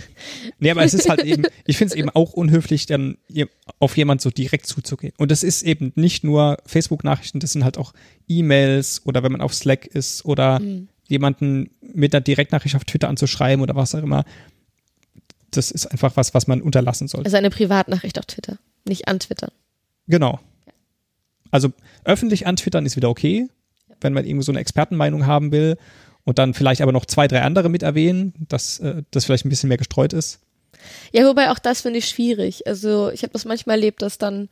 [0.60, 3.18] nee, aber es ist halt eben, ich finde es eben auch unhöflich, dann
[3.80, 5.14] auf jemand so direkt zuzugehen.
[5.18, 7.94] Und das ist eben nicht nur Facebook-Nachrichten, das sind halt auch
[8.28, 10.88] E-Mails oder wenn man auf Slack ist oder mhm.
[11.08, 14.24] jemanden mit einer Direktnachricht auf Twitter anzuschreiben oder was auch immer.
[15.52, 17.26] Das ist einfach was, was man unterlassen sollte.
[17.26, 19.52] Also eine Privatnachricht auf Twitter, nicht an Twitter.
[20.10, 20.40] Genau.
[21.52, 21.70] Also
[22.04, 23.48] öffentlich antwittern ist wieder okay,
[24.02, 25.78] wenn man irgendwie so eine Expertenmeinung haben will
[26.26, 29.50] und dann vielleicht aber noch zwei, drei andere mit erwähnen, dass äh, das vielleicht ein
[29.50, 30.42] bisschen mehr gestreut ist.
[31.12, 32.68] Ja, wobei auch das finde ich schwierig.
[32.68, 34.50] Also ich habe das manchmal erlebt, dass dann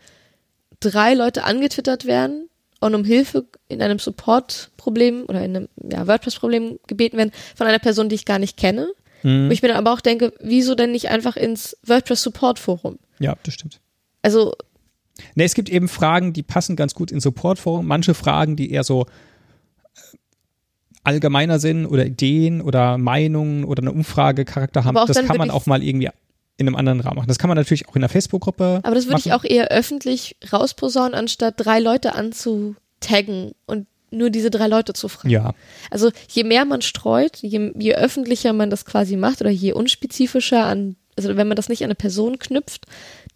[0.80, 6.80] drei Leute angetwittert werden und um Hilfe in einem Support-Problem oder in einem ja, WordPress-Problem
[6.88, 8.90] gebeten werden von einer Person, die ich gar nicht kenne.
[9.24, 9.48] Mhm.
[9.48, 13.00] Wo ich mir dann aber auch denke, wieso denn nicht einfach ins WordPress-Support-Forum?
[13.20, 13.80] Ja, das stimmt.
[14.22, 14.54] Also
[15.36, 17.86] Ne, es gibt eben Fragen, die passen ganz gut in Supportforen.
[17.86, 20.18] Manche Fragen, die eher so äh,
[21.04, 25.84] allgemeiner sind oder Ideen oder Meinungen oder eine Umfragecharakter haben, das kann man auch mal
[25.84, 26.10] irgendwie
[26.58, 27.28] in einem anderen Rahmen machen.
[27.28, 28.80] Das kann man natürlich auch in der Facebook-Gruppe.
[28.84, 34.50] Aber das würde ich auch eher öffentlich rausposaunen, anstatt drei Leute anzutaggen und nur diese
[34.50, 35.30] drei Leute zu fragen.
[35.30, 35.54] Ja.
[35.92, 40.66] Also je mehr man streut, je, je öffentlicher man das quasi macht oder je unspezifischer
[40.66, 42.86] an, also wenn man das nicht an eine Person knüpft,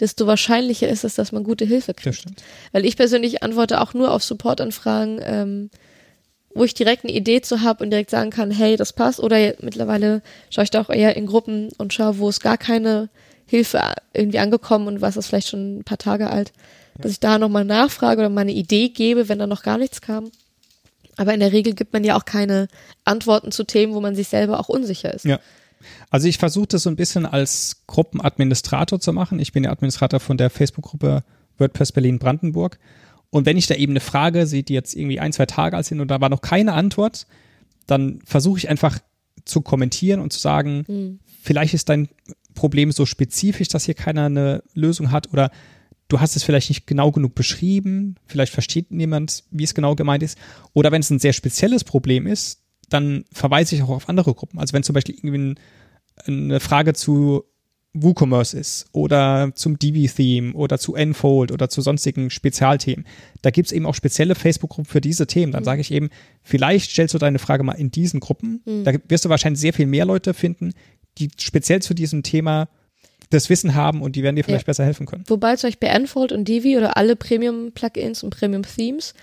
[0.02, 2.26] desto wahrscheinlicher ist es, dass man gute Hilfe kriegt.
[2.74, 5.70] Weil ich persönlich antworte auch nur auf Supportanfragen, ähm,
[6.54, 9.22] wo ich direkt eine Idee zu habe und direkt sagen kann, hey, das passt.
[9.22, 13.10] Oder mittlerweile schaue ich da auch eher in Gruppen und schaue, wo es gar keine
[13.46, 13.82] Hilfe
[14.14, 16.52] irgendwie angekommen und was ist vielleicht schon ein paar Tage alt,
[17.00, 20.02] dass ich da nochmal nachfrage oder mal eine Idee gebe, wenn da noch gar nichts
[20.02, 20.32] kam.
[21.18, 22.68] Aber in der Regel gibt man ja auch keine
[23.06, 25.26] Antworten zu Themen, wo man sich selber auch unsicher ist.
[25.26, 25.40] Ja.
[26.10, 29.40] Also ich versuche das so ein bisschen als Gruppenadministrator zu machen.
[29.40, 31.24] Ich bin der Administrator von der Facebook-Gruppe
[31.58, 32.80] WordPress Berlin Brandenburg.
[33.30, 35.86] Und wenn ich da eben eine Frage sehe, die jetzt irgendwie ein, zwei Tage alt
[35.86, 37.28] sind und da war noch keine Antwort,
[37.88, 39.00] dann versuche ich einfach
[39.46, 41.20] zu kommentieren und zu sagen, mhm.
[41.42, 42.10] vielleicht ist dein
[42.54, 45.52] Problem so spezifisch, dass hier keiner eine Lösung hat oder
[46.10, 50.24] du hast es vielleicht nicht genau genug beschrieben, vielleicht versteht niemand, wie es genau gemeint
[50.24, 50.38] ist.
[50.74, 52.61] Oder wenn es ein sehr spezielles Problem ist,
[52.94, 54.60] dann verweise ich auch auf andere Gruppen.
[54.60, 55.56] Also wenn zum Beispiel irgendwie
[56.28, 57.46] eine Frage zu
[57.94, 63.06] WooCommerce ist oder zum Divi-Theme oder zu Enfold oder zu sonstigen Spezialthemen.
[63.42, 65.52] Da gibt es eben auch spezielle Facebook-Gruppen für diese Themen.
[65.52, 65.66] Dann mhm.
[65.66, 66.10] sage ich eben,
[66.42, 68.62] vielleicht stellst du deine Frage mal in diesen Gruppen.
[68.66, 68.84] Mhm.
[68.86, 70.74] Da wirst du wahrscheinlich sehr viel mehr Leute finden,
[71.18, 72.70] die speziell zu diesem Thema
[73.30, 74.68] das Wissen haben und die werden dir vielleicht ja.
[74.68, 75.24] besser helfen können.
[75.28, 79.14] Wobei zum Beispiel Enfold und Divi oder alle Premium-Plugins und Premium-Themes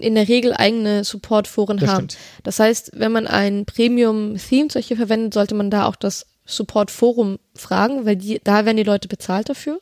[0.00, 2.08] in der Regel eigene Support-Foren haben.
[2.10, 2.18] Stimmt.
[2.42, 8.06] Das heißt, wenn man ein Premium-Theme solche verwendet, sollte man da auch das Support-Forum fragen,
[8.06, 9.80] weil die, da werden die Leute bezahlt dafür.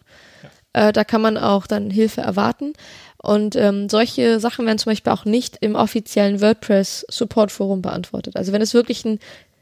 [0.75, 0.89] Ja.
[0.89, 2.73] Äh, da kann man auch dann Hilfe erwarten.
[3.19, 8.37] Und ähm, solche Sachen werden zum Beispiel auch nicht im offiziellen WordPress-Support-Forum beantwortet.
[8.37, 9.19] Also wenn es wirklich ein,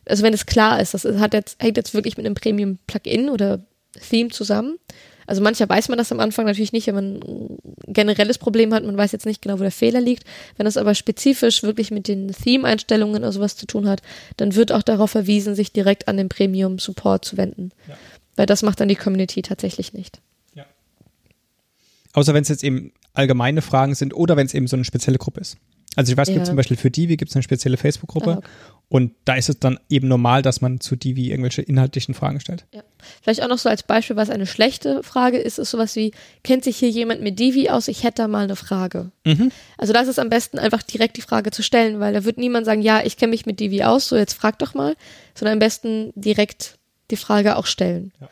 [0.06, 3.60] also wenn es klar ist, das hat jetzt, hängt jetzt wirklich mit einem Premium-Plugin oder
[4.08, 4.78] Theme zusammen,
[5.26, 8.84] also mancher weiß man das am Anfang natürlich nicht, wenn man ein generelles Problem hat,
[8.84, 10.24] man weiß jetzt nicht genau, wo der Fehler liegt.
[10.56, 14.02] Wenn das aber spezifisch wirklich mit den Theme-Einstellungen oder sowas zu tun hat,
[14.36, 17.70] dann wird auch darauf verwiesen, sich direkt an den Premium-Support zu wenden.
[17.88, 17.96] Ja.
[18.36, 20.20] Weil das macht dann die Community tatsächlich nicht.
[20.54, 20.64] Ja.
[22.12, 25.18] Außer wenn es jetzt eben allgemeine Fragen sind oder wenn es eben so eine spezielle
[25.18, 25.56] Gruppe ist.
[25.96, 26.38] Also ich weiß, es ja.
[26.38, 28.48] gibt zum Beispiel für Divi gibt es eine spezielle Facebook-Gruppe ah, okay.
[28.88, 32.64] und da ist es dann eben normal, dass man zu Divi irgendwelche inhaltlichen Fragen stellt.
[32.72, 32.82] Ja.
[33.20, 36.12] Vielleicht auch noch so als Beispiel, was eine schlechte Frage ist, ist sowas wie,
[36.44, 37.88] kennt sich hier jemand mit Divi aus?
[37.88, 39.10] Ich hätte da mal eine Frage.
[39.24, 39.52] Mhm.
[39.76, 42.64] Also das ist am besten einfach direkt die Frage zu stellen, weil da wird niemand
[42.64, 44.96] sagen, ja, ich kenne mich mit Divi aus, so jetzt frag doch mal,
[45.34, 46.78] sondern am besten direkt
[47.10, 48.12] die Frage auch stellen.
[48.20, 48.28] Ja.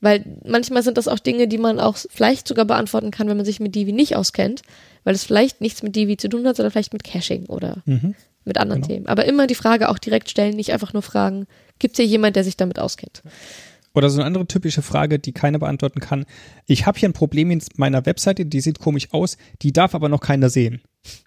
[0.00, 3.46] Weil manchmal sind das auch Dinge, die man auch vielleicht sogar beantworten kann, wenn man
[3.46, 4.62] sich mit Divi nicht auskennt
[5.04, 8.14] weil es vielleicht nichts mit Divi zu tun hat, sondern vielleicht mit Caching oder mhm.
[8.44, 8.94] mit anderen genau.
[8.94, 9.06] Themen.
[9.06, 11.46] Aber immer die Frage auch direkt stellen, nicht einfach nur fragen,
[11.78, 13.22] gibt es hier jemand, der sich damit auskennt?
[13.92, 16.24] Oder so eine andere typische Frage, die keiner beantworten kann.
[16.66, 20.08] Ich habe hier ein Problem in meiner Webseite, die sieht komisch aus, die darf aber
[20.08, 20.80] noch keiner sehen.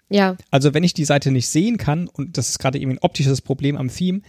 [0.08, 0.36] Ja.
[0.50, 3.42] Also wenn ich die Seite nicht sehen kann, und das ist gerade eben ein optisches
[3.42, 4.22] Problem am Theme,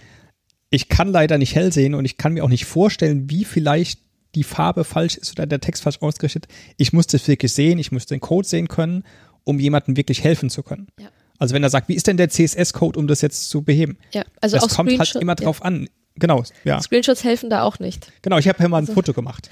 [0.70, 4.02] ich kann leider nicht hell sehen und ich kann mir auch nicht vorstellen, wie vielleicht
[4.36, 6.48] die Farbe falsch ist oder der Text falsch ausgerichtet.
[6.78, 9.04] Ich muss das wirklich sehen, ich muss den Code sehen können
[9.45, 10.88] um jemandem wirklich helfen zu können.
[11.00, 11.08] Ja.
[11.38, 13.98] Also wenn er sagt, wie ist denn der CSS-Code, um das jetzt zu beheben?
[14.12, 15.65] Ja, also das kommt halt immer drauf ja.
[15.65, 15.88] an.
[16.15, 16.82] Genau, ja.
[16.82, 18.12] Screenshots helfen da auch nicht.
[18.21, 19.50] Genau, ich habe ja mal ein also, Foto gemacht.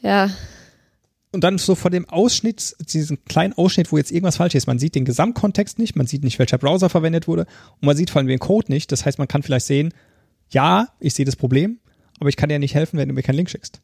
[0.00, 0.30] Ja.
[1.32, 4.68] Und dann so vor dem Ausschnitt, diesen kleinen Ausschnitt, wo jetzt irgendwas falsch ist.
[4.68, 7.46] Man sieht den Gesamtkontext nicht, man sieht nicht, welcher Browser verwendet wurde
[7.80, 8.92] und man sieht vor allem den Code nicht.
[8.92, 9.92] Das heißt, man kann vielleicht sehen,
[10.50, 11.80] ja, ich sehe das Problem,
[12.20, 13.82] aber ich kann dir nicht helfen, wenn du mir keinen Link schickst.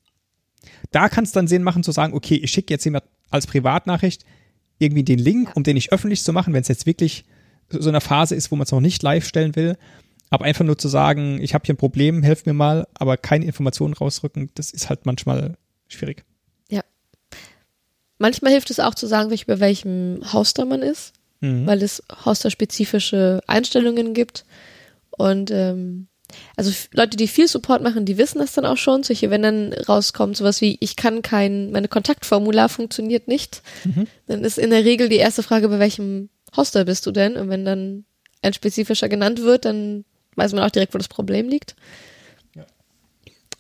[0.91, 4.25] Da kann es dann Sinn machen zu sagen, okay, ich schicke jetzt jemand als Privatnachricht,
[4.79, 7.25] irgendwie den Link, um den nicht öffentlich zu machen, wenn es jetzt wirklich
[7.69, 9.77] so eine Phase ist, wo man es noch nicht live stellen will.
[10.31, 13.45] Aber einfach nur zu sagen, ich habe hier ein Problem, helft mir mal, aber keine
[13.45, 15.57] Informationen rausrücken, das ist halt manchmal
[15.89, 16.25] schwierig.
[16.69, 16.83] Ja.
[18.19, 21.67] Manchmal hilft es auch zu sagen, über welchem Hoster man ist, mhm.
[21.67, 24.45] weil es hoster-spezifische Einstellungen gibt.
[25.11, 26.07] Und ähm,
[26.57, 29.03] also Leute, die viel Support machen, die wissen das dann auch schon.
[29.03, 34.07] Solche, wenn dann rauskommt, sowas wie, ich kann kein, meine Kontaktformular funktioniert nicht, mhm.
[34.27, 37.37] dann ist in der Regel die erste Frage, bei welchem Hoster bist du denn?
[37.37, 38.05] Und wenn dann
[38.43, 40.05] ein spezifischer genannt wird, dann
[40.37, 41.77] weiß man auch direkt, wo das Problem liegt.
[42.55, 42.67] Ja.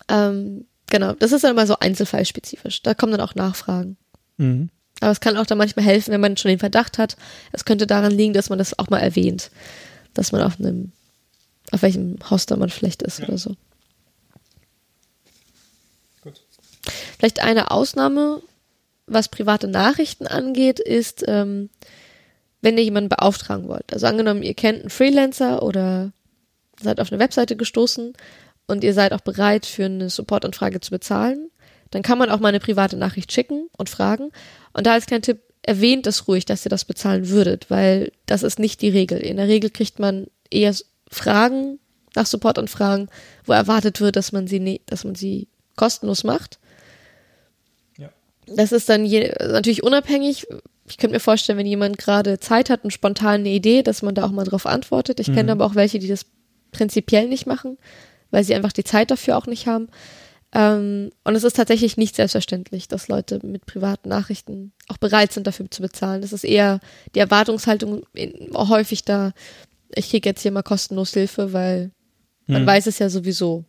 [0.09, 2.83] Ähm, genau, das ist dann immer so einzelfallspezifisch.
[2.83, 3.96] Da kommen dann auch Nachfragen.
[4.37, 4.70] Mhm.
[5.00, 7.16] Aber es kann auch dann manchmal helfen, wenn man schon den Verdacht hat.
[7.52, 9.50] Es könnte daran liegen, dass man das auch mal erwähnt,
[10.14, 10.92] dass man auf einem
[11.70, 13.28] auf welchem Hoster man vielleicht ist ja.
[13.28, 13.56] oder so.
[16.22, 16.40] Gut.
[17.18, 18.42] Vielleicht eine Ausnahme,
[19.06, 21.70] was private Nachrichten angeht, ist, ähm,
[22.62, 23.92] wenn ihr jemanden beauftragen wollt.
[23.92, 26.12] Also angenommen, ihr kennt einen Freelancer oder
[26.80, 28.14] seid auf eine Webseite gestoßen
[28.66, 31.50] und ihr seid auch bereit, für eine Supportanfrage zu bezahlen,
[31.90, 34.30] dann kann man auch mal eine private Nachricht schicken und fragen.
[34.72, 38.42] Und da als kleiner Tipp, erwähnt es ruhig, dass ihr das bezahlen würdet, weil das
[38.42, 39.18] ist nicht die Regel.
[39.18, 40.74] In der Regel kriegt man eher
[41.11, 41.79] Fragen,
[42.14, 43.09] nach Supportanfragen,
[43.44, 46.59] wo erwartet wird, dass man sie, ne dass man sie kostenlos macht.
[47.99, 48.11] Ja.
[48.46, 50.46] Das ist dann je, natürlich unabhängig.
[50.88, 54.14] Ich könnte mir vorstellen, wenn jemand gerade Zeit hat und spontan eine Idee, dass man
[54.14, 55.20] da auch mal drauf antwortet.
[55.20, 55.35] Ich mhm.
[55.35, 56.27] kenne aber auch welche, die das
[56.73, 57.79] prinzipiell nicht machen,
[58.31, 59.88] weil sie einfach die Zeit dafür auch nicht haben.
[60.53, 65.46] Ähm, und es ist tatsächlich nicht selbstverständlich, dass Leute mit privaten Nachrichten auch bereit sind,
[65.46, 66.23] dafür zu bezahlen.
[66.23, 66.81] Das ist eher
[67.14, 68.03] die Erwartungshaltung
[68.53, 69.33] häufig da,
[69.94, 71.90] ich kriege jetzt hier mal kostenlos Hilfe, weil
[72.46, 72.66] man hm.
[72.66, 73.64] weiß es ja sowieso.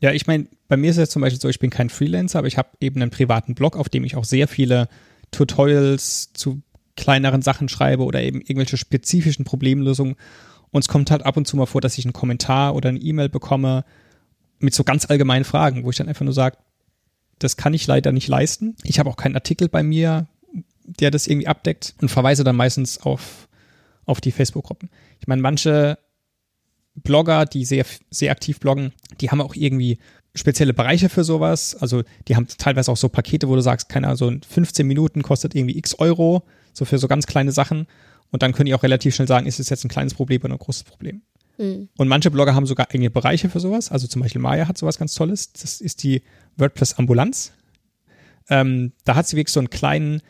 [0.00, 2.48] Ja, ich meine, bei mir ist es zum Beispiel so, ich bin kein Freelancer, aber
[2.48, 4.88] ich habe eben einen privaten Blog, auf dem ich auch sehr viele
[5.30, 6.62] Tutorials zu
[6.96, 10.16] kleineren Sachen schreibe oder eben irgendwelche spezifischen Problemlösungen.
[10.70, 13.00] Und es kommt halt ab und zu mal vor, dass ich einen Kommentar oder eine
[13.00, 13.84] E-Mail bekomme
[14.58, 16.58] mit so ganz allgemeinen Fragen, wo ich dann einfach nur sage,
[17.38, 18.76] das kann ich leider nicht leisten.
[18.84, 20.28] Ich habe auch keinen Artikel bei mir,
[20.84, 23.48] der das irgendwie abdeckt und verweise dann meistens auf,
[24.10, 24.90] auf die Facebook-Gruppen.
[25.20, 25.98] Ich meine, manche
[26.94, 29.98] Blogger, die sehr, sehr aktiv bloggen, die haben auch irgendwie
[30.34, 31.76] spezielle Bereiche für sowas.
[31.76, 35.22] Also die haben teilweise auch so Pakete, wo du sagst, keine Ahnung, so 15 Minuten
[35.22, 36.42] kostet irgendwie x Euro,
[36.72, 37.86] so für so ganz kleine Sachen.
[38.30, 40.54] Und dann können die auch relativ schnell sagen, ist es jetzt ein kleines Problem oder
[40.54, 41.22] ein großes Problem.
[41.58, 41.88] Mhm.
[41.96, 43.90] Und manche Blogger haben sogar eigene Bereiche für sowas.
[43.90, 45.52] Also zum Beispiel Maya hat sowas ganz Tolles.
[45.52, 46.22] Das ist die
[46.56, 47.52] WordPress Ambulanz.
[48.48, 50.22] Ähm, da hat sie wirklich so einen kleinen,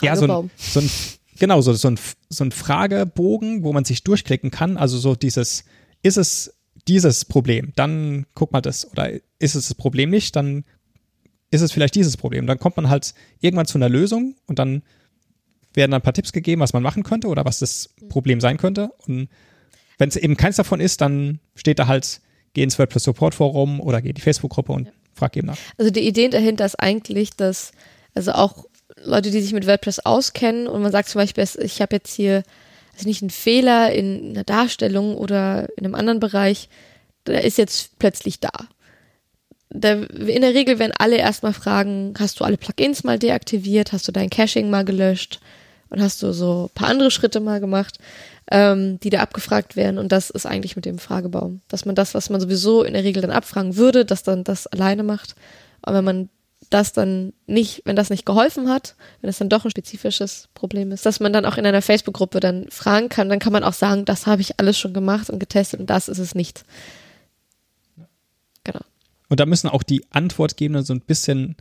[0.00, 0.90] ja, so ein, so ein
[1.38, 4.76] Genau, so, so, ein, so ein Fragebogen, wo man sich durchklicken kann.
[4.76, 5.64] Also so dieses,
[6.02, 6.54] ist es
[6.88, 8.90] dieses Problem, dann guck mal das.
[8.90, 10.64] Oder ist es das Problem nicht, dann
[11.50, 12.46] ist es vielleicht dieses Problem.
[12.46, 14.82] Dann kommt man halt irgendwann zu einer Lösung und dann
[15.74, 18.90] werden ein paar Tipps gegeben, was man machen könnte oder was das Problem sein könnte.
[19.06, 19.28] Und
[19.98, 22.20] wenn es eben keins davon ist, dann steht da halt,
[22.54, 24.92] geh ins WordPress Support Forum oder geh in die Facebook-Gruppe und ja.
[25.14, 25.58] frag eben nach.
[25.76, 27.72] Also die Idee dahinter ist eigentlich, dass
[28.14, 28.64] also auch
[29.04, 32.42] Leute, die sich mit WordPress auskennen und man sagt zum Beispiel, ich habe jetzt hier
[32.94, 36.68] also nicht einen Fehler in einer Darstellung oder in einem anderen Bereich,
[37.26, 38.50] der ist jetzt plötzlich da.
[39.70, 44.12] in der Regel werden alle erstmal fragen, hast du alle Plugins mal deaktiviert, hast du
[44.12, 45.40] dein Caching mal gelöscht
[45.90, 47.98] und hast du so ein paar andere Schritte mal gemacht,
[48.50, 52.14] ähm, die da abgefragt werden und das ist eigentlich mit dem Fragebaum, dass man das,
[52.14, 55.34] was man sowieso in der Regel dann abfragen würde, dass dann das alleine macht.
[55.84, 56.28] Und wenn man
[56.68, 60.92] das dann nicht, wenn das nicht geholfen hat, wenn es dann doch ein spezifisches Problem
[60.92, 63.72] ist, dass man dann auch in einer Facebook-Gruppe dann fragen kann, dann kann man auch
[63.72, 66.64] sagen, das habe ich alles schon gemacht und getestet und das ist es nicht.
[68.64, 68.80] Genau.
[69.28, 71.56] Und da müssen auch die Antwortgebenden so ein bisschen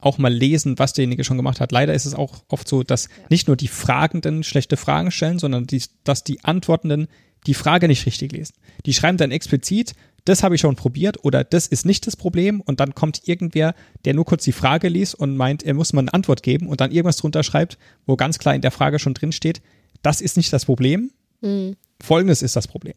[0.00, 1.72] auch mal lesen, was derjenige schon gemacht hat.
[1.72, 3.24] Leider ist es auch oft so, dass ja.
[3.30, 7.08] nicht nur die Fragenden schlechte Fragen stellen, sondern die, dass die Antwortenden
[7.46, 8.54] die Frage nicht richtig lesen.
[8.86, 9.94] Die schreiben dann explizit,
[10.28, 13.74] das habe ich schon probiert oder das ist nicht das Problem und dann kommt irgendwer,
[14.04, 16.80] der nur kurz die Frage liest und meint, er muss mal eine Antwort geben und
[16.80, 19.62] dann irgendwas drunter schreibt, wo ganz klar in der Frage schon drin steht,
[20.02, 21.10] das ist nicht das Problem,
[21.40, 21.76] mhm.
[22.00, 22.94] folgendes ist das Problem.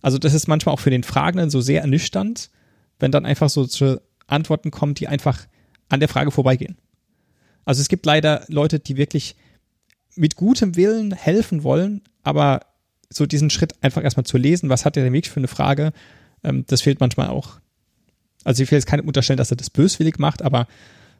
[0.00, 2.50] Also das ist manchmal auch für den Fragenden so sehr ernüchternd,
[2.98, 5.46] wenn dann einfach so zu Antworten kommen, die einfach
[5.88, 6.76] an der Frage vorbeigehen.
[7.64, 9.36] Also es gibt leider Leute, die wirklich
[10.16, 12.60] mit gutem Willen helfen wollen, aber
[13.10, 15.92] so diesen Schritt einfach erstmal zu lesen, was hat der denn wirklich für eine Frage,
[16.44, 17.60] ähm, das fehlt manchmal auch.
[18.44, 20.66] Also ich will jetzt keinem unterstellen, dass er das böswillig macht, aber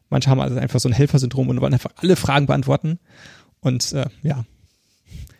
[0.09, 2.99] manche haben also einfach so ein Helfersyndrom und wollen einfach alle Fragen beantworten.
[3.61, 4.45] Und äh, ja,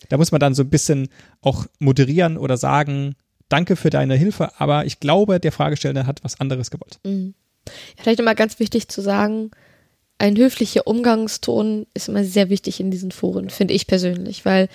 [0.09, 1.09] da muss man dann so ein bisschen
[1.41, 3.15] auch moderieren oder sagen,
[3.49, 6.99] danke für deine Hilfe, aber ich glaube, der Fragestellende hat was anderes gewollt.
[7.05, 7.35] Mhm.
[7.97, 9.51] Vielleicht nochmal ganz wichtig zu sagen,
[10.19, 14.69] ein höflicher Umgangston ist immer sehr wichtig in diesen Foren, finde ich persönlich, weil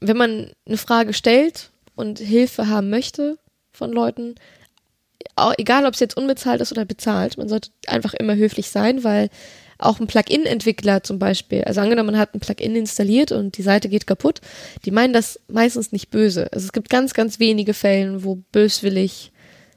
[0.00, 3.38] wenn man eine Frage stellt und Hilfe haben möchte
[3.72, 4.36] von Leuten,
[5.34, 9.02] auch, egal ob es jetzt unbezahlt ist oder bezahlt, man sollte einfach immer höflich sein,
[9.02, 9.28] weil
[9.78, 13.88] auch ein Plugin-Entwickler zum Beispiel, also angenommen, man hat ein Plugin installiert und die Seite
[13.88, 14.40] geht kaputt,
[14.84, 16.50] die meinen das meistens nicht böse.
[16.52, 19.32] Also es gibt ganz, ganz wenige Fälle, wo böswillig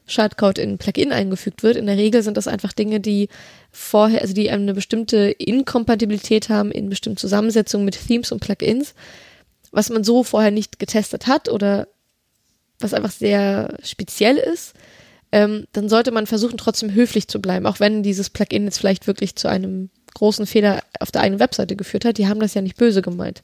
[0.05, 1.75] Schadcode in ein Plugin eingefügt wird.
[1.75, 3.29] In der Regel sind das einfach Dinge, die
[3.71, 8.95] vorher, also die eine bestimmte Inkompatibilität haben in bestimmten Zusammensetzungen mit Themes und Plugins,
[9.71, 11.87] was man so vorher nicht getestet hat oder
[12.79, 14.73] was einfach sehr speziell ist.
[15.31, 19.05] Ähm, dann sollte man versuchen, trotzdem höflich zu bleiben, auch wenn dieses Plugin jetzt vielleicht
[19.05, 22.17] wirklich zu einem großen Fehler auf der eigenen Webseite geführt hat.
[22.17, 23.43] Die haben das ja nicht böse gemeint.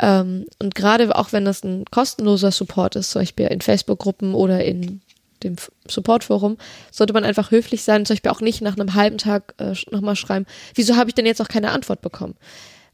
[0.00, 4.64] Ähm, und gerade auch wenn das ein kostenloser Support ist, zum Beispiel in Facebook-Gruppen oder
[4.64, 5.00] in
[5.42, 5.56] dem
[5.88, 6.58] Supportforum,
[6.90, 10.16] sollte man einfach höflich sein, zum Beispiel auch nicht nach einem halben Tag äh, nochmal
[10.16, 12.34] schreiben, wieso habe ich denn jetzt noch keine Antwort bekommen?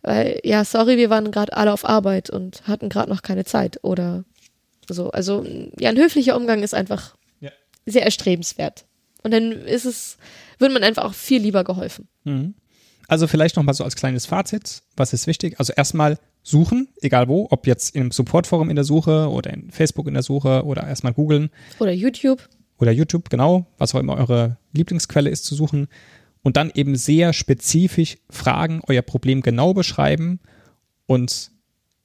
[0.03, 3.79] Weil, ja, sorry, wir waren gerade alle auf Arbeit und hatten gerade noch keine Zeit
[3.83, 4.25] oder
[4.89, 5.11] so.
[5.11, 5.45] Also,
[5.79, 7.51] ja, ein höflicher Umgang ist einfach ja.
[7.87, 8.85] sehr erstrebenswert.
[9.23, 10.19] Und dann ist es,
[10.59, 12.09] wird man einfach auch viel lieber geholfen.
[12.25, 12.55] Mhm.
[13.09, 15.59] Also vielleicht nochmal so als kleines Fazit, was ist wichtig?
[15.59, 20.07] Also erstmal suchen, egal wo, ob jetzt im Supportforum in der Suche oder in Facebook
[20.07, 21.51] in der Suche oder erstmal googeln.
[21.79, 22.49] Oder YouTube.
[22.79, 25.89] Oder YouTube, genau, was auch immer eure Lieblingsquelle ist zu suchen.
[26.43, 30.41] Und dann eben sehr spezifisch fragen, euer Problem genau beschreiben
[31.07, 31.51] und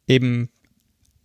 [0.07, 0.49] eben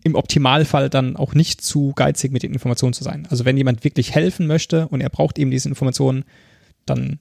[0.05, 3.27] im Optimalfall dann auch nicht zu geizig mit den Informationen zu sein.
[3.31, 6.25] Also wenn jemand wirklich helfen möchte und er braucht eben diese Informationen,
[6.85, 7.19] dann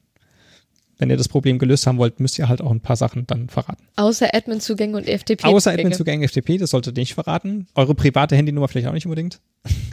[0.98, 3.48] wenn ihr das Problem gelöst haben wollt, müsst ihr halt auch ein paar Sachen dann
[3.48, 3.84] verraten.
[3.96, 5.44] Außer Admin-Zugänge und FTP.
[5.44, 7.66] Außer Admin-Zugänge, FTP, das solltet ihr nicht verraten.
[7.74, 9.40] Eure private Handynummer vielleicht auch nicht unbedingt.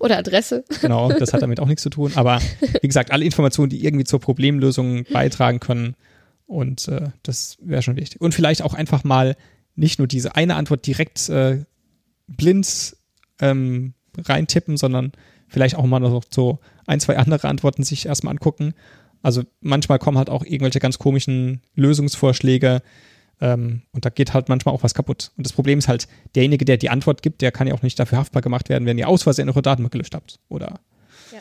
[0.02, 0.66] Oder Adresse.
[0.82, 2.12] Genau, das hat damit auch nichts zu tun.
[2.16, 2.40] Aber
[2.82, 5.96] wie gesagt, alle Informationen, die irgendwie zur Problemlösung beitragen können.
[6.46, 8.20] Und äh, das wäre schon wichtig.
[8.20, 9.38] Und vielleicht auch einfach mal
[9.76, 11.64] nicht nur diese eine Antwort direkt äh,
[12.28, 12.96] blind
[13.40, 15.12] ähm, reintippen, sondern
[15.48, 18.74] vielleicht auch mal noch so ein, zwei andere Antworten sich erstmal angucken
[19.22, 22.82] also manchmal kommen halt auch irgendwelche ganz komischen Lösungsvorschläge
[23.40, 25.32] ähm, und da geht halt manchmal auch was kaputt.
[25.38, 28.00] Und das Problem ist halt, derjenige, der die Antwort gibt, der kann ja auch nicht
[28.00, 30.40] dafür haftbar gemacht werden, wenn ihr aus Versehen eure Datenbank gelöscht habt.
[30.50, 30.80] Oder
[31.32, 31.40] ja.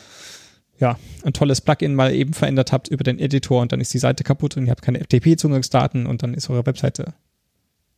[0.79, 3.99] ja, ein tolles Plugin mal eben verändert habt über den Editor und dann ist die
[3.99, 7.13] Seite kaputt und ihr habt keine FTP-Zugangsdaten und dann ist eure Webseite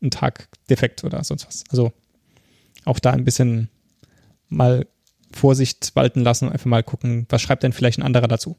[0.02, 1.64] ein Tag defekt oder sonst was.
[1.70, 1.94] Also
[2.86, 3.70] auch da ein bisschen
[4.50, 4.86] mal
[5.32, 8.58] Vorsicht walten lassen und einfach mal gucken, was schreibt denn vielleicht ein anderer dazu.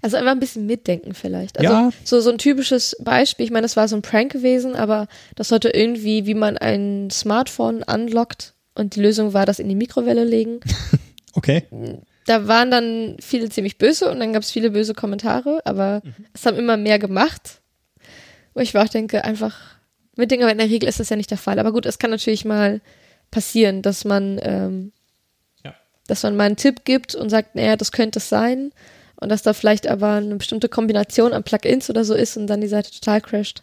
[0.00, 1.58] Also einfach ein bisschen mitdenken vielleicht.
[1.58, 1.90] Also ja.
[2.04, 5.48] so, so ein typisches Beispiel, ich meine, das war so ein Prank gewesen, aber das
[5.48, 10.24] sollte irgendwie, wie man ein Smartphone unlockt und die Lösung war, das in die Mikrowelle
[10.24, 10.60] legen.
[11.34, 11.64] okay.
[12.26, 16.14] Da waren dann viele ziemlich böse und dann gab es viele böse Kommentare, aber mhm.
[16.32, 17.60] es haben immer mehr gemacht.
[18.54, 19.76] Wo ich auch denke, einfach
[20.16, 21.58] mitdenken, aber in der Regel ist das ja nicht der Fall.
[21.58, 22.80] Aber gut, es kann natürlich mal
[23.30, 24.92] passieren, dass man, ähm,
[25.64, 25.74] ja.
[26.06, 28.72] dass man mal einen Tipp gibt und sagt, naja, das könnte es sein
[29.16, 32.60] und dass da vielleicht aber eine bestimmte Kombination an Plugins oder so ist und dann
[32.60, 33.62] die Seite total crasht.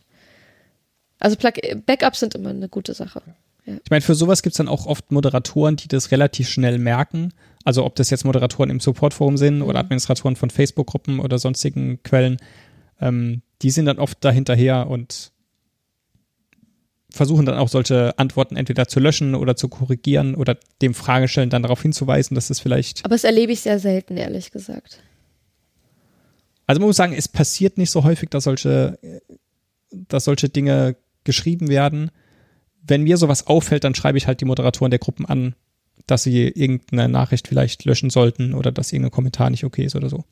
[1.20, 1.54] Also Plug
[1.86, 3.22] Backups sind immer eine gute Sache.
[3.66, 3.76] Ja.
[3.84, 7.34] Ich meine, für sowas gibt es dann auch oft Moderatoren, die das relativ schnell merken.
[7.64, 9.64] Also ob das jetzt Moderatoren im Supportforum sind mhm.
[9.64, 12.38] oder Administratoren von Facebook-Gruppen oder sonstigen Quellen,
[13.00, 15.32] ähm, die sind dann oft dahinterher und
[17.14, 21.62] versuchen dann auch solche Antworten entweder zu löschen oder zu korrigieren oder dem Fragestellen dann
[21.62, 23.06] darauf hinzuweisen, dass es vielleicht.
[23.06, 25.00] Aber das erlebe ich sehr selten, ehrlich gesagt.
[26.66, 28.98] Also man muss sagen, es passiert nicht so häufig, dass solche,
[29.92, 32.10] dass solche Dinge geschrieben werden.
[32.82, 35.54] Wenn mir sowas auffällt, dann schreibe ich halt die Moderatoren der Gruppen an,
[36.08, 40.10] dass sie irgendeine Nachricht vielleicht löschen sollten oder dass irgendein Kommentar nicht okay ist oder
[40.10, 40.24] so.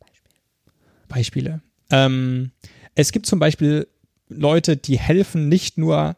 [0.00, 0.32] Beispiel.
[1.06, 1.60] Beispiele.
[1.90, 2.50] Ähm,
[2.94, 3.86] es gibt zum Beispiel
[4.28, 6.16] Leute, die helfen nicht nur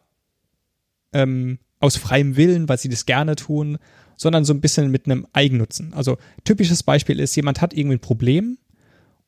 [1.13, 3.79] ähm, aus freiem Willen, weil sie das gerne tun,
[4.17, 5.95] sondern so ein bisschen mit einem Eigennutzen.
[5.95, 8.59] Also typisches Beispiel ist, jemand hat irgendwie ein Problem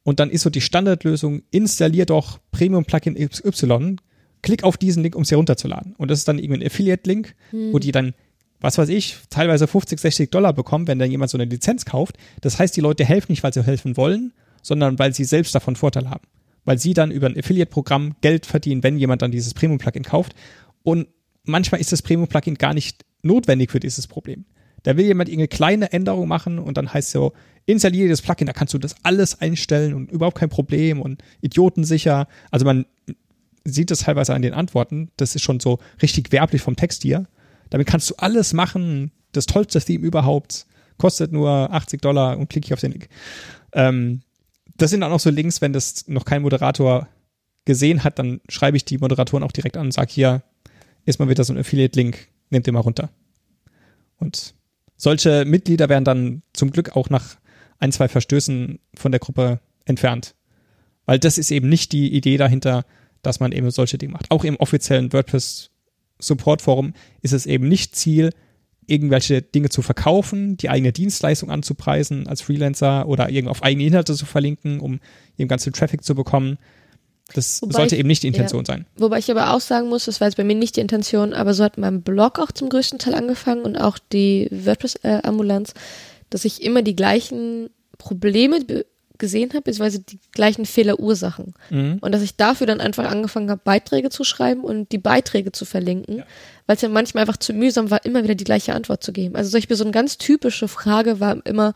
[0.02, 3.96] und dann ist so die Standardlösung, installier doch Premium-Plugin XY,
[4.42, 5.94] klick auf diesen Link, um es herunterzuladen.
[5.96, 7.72] Und das ist dann irgendwie ein Affiliate-Link, hm.
[7.72, 8.14] wo die dann,
[8.60, 12.16] was weiß ich, teilweise 50, 60 Dollar bekommen, wenn dann jemand so eine Lizenz kauft.
[12.40, 15.76] Das heißt, die Leute helfen nicht, weil sie helfen wollen, sondern weil sie selbst davon
[15.76, 16.26] Vorteil haben.
[16.64, 20.34] Weil sie dann über ein Affiliate-Programm Geld verdienen, wenn jemand dann dieses Premium-Plugin kauft.
[20.82, 21.08] Und
[21.44, 24.44] manchmal ist das Premium-Plugin gar nicht notwendig für dieses Problem.
[24.82, 27.32] Da will jemand irgendeine kleine Änderung machen und dann heißt so,
[27.66, 32.26] installiere das Plugin, da kannst du das alles einstellen und überhaupt kein Problem und idiotensicher.
[32.50, 32.86] Also man
[33.64, 37.26] sieht das teilweise an den Antworten, das ist schon so richtig werblich vom Text hier.
[37.70, 40.66] Damit kannst du alles machen, das tollste Theme überhaupt,
[40.98, 43.08] kostet nur 80 Dollar und klicke ich auf den Link.
[43.72, 44.22] Ähm,
[44.76, 47.08] das sind dann auch so Links, wenn das noch kein Moderator
[47.64, 50.42] gesehen hat, dann schreibe ich die Moderatoren auch direkt an und sage, hier
[51.04, 53.10] ist mal wieder so ein Affiliate-Link, nehmt den mal runter.
[54.18, 54.54] Und
[54.96, 57.36] solche Mitglieder werden dann zum Glück auch nach
[57.78, 60.34] ein, zwei Verstößen von der Gruppe entfernt.
[61.06, 62.84] Weil das ist eben nicht die Idee dahinter,
[63.22, 64.30] dass man eben solche Dinge macht.
[64.30, 65.70] Auch im offiziellen WordPress
[66.20, 68.30] Support Forum ist es eben nicht Ziel,
[68.86, 74.14] irgendwelche Dinge zu verkaufen, die eigene Dienstleistung anzupreisen als Freelancer oder irgend auf eigene Inhalte
[74.14, 75.00] zu verlinken, um
[75.38, 76.58] eben ganzen Traffic zu bekommen.
[77.34, 78.66] Das Wobei sollte ich- eben nicht die Intention ja.
[78.74, 78.86] sein.
[78.96, 81.54] Wobei ich aber auch sagen muss, das war jetzt bei mir nicht die Intention, aber
[81.54, 85.72] so hat mein Blog auch zum größten Teil angefangen und auch die WordPress-Ambulanz,
[86.30, 88.58] dass ich immer die gleichen Probleme
[89.22, 91.54] gesehen habe, beziehungsweise die gleichen Fehlerursachen.
[91.70, 91.98] Mhm.
[92.00, 95.64] Und dass ich dafür dann einfach angefangen habe, Beiträge zu schreiben und die Beiträge zu
[95.64, 96.24] verlinken,
[96.66, 99.36] weil es ja manchmal einfach zu mühsam war, immer wieder die gleiche Antwort zu geben.
[99.36, 101.72] Also zum Beispiel so eine ganz typische Frage war immer,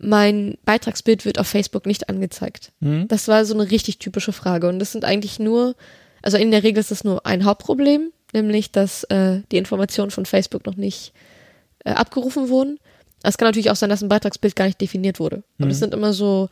[0.00, 2.72] mein Beitragsbild wird auf Facebook nicht angezeigt.
[2.80, 3.06] Mhm.
[3.06, 4.68] Das war so eine richtig typische Frage.
[4.68, 5.76] Und das sind eigentlich nur,
[6.20, 10.26] also in der Regel ist das nur ein Hauptproblem, nämlich, dass äh, die Informationen von
[10.26, 11.12] Facebook noch nicht
[11.84, 12.80] äh, abgerufen wurden.
[13.22, 15.42] Es kann natürlich auch sein, dass ein Beitragsbild gar nicht definiert wurde.
[15.58, 16.48] Und es sind immer so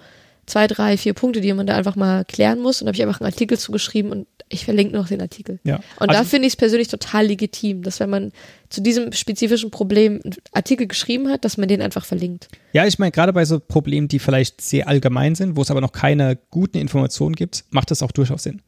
[0.46, 2.80] zwei, drei, vier Punkte, die man da einfach mal klären muss.
[2.80, 5.60] Und da habe ich einfach einen Artikel zugeschrieben und ich verlinke noch den Artikel.
[5.62, 5.76] Ja.
[6.00, 8.32] Und Also- da finde ich es persönlich total legitim, dass wenn man
[8.68, 12.48] zu diesem spezifischen Problem einen Artikel geschrieben hat, dass man den einfach verlinkt.
[12.72, 15.80] Ja, ich meine, gerade bei so Problemen, die vielleicht sehr allgemein sind, wo es aber
[15.80, 18.60] noch keine guten Informationen gibt, macht das auch durchaus Sinn.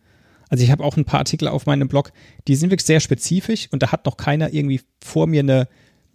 [0.49, 2.13] Also ich habe auch ein paar Artikel auf meinem Blog,
[2.47, 5.67] die sind wirklich sehr spezifisch und da hat noch keiner irgendwie vor mir eine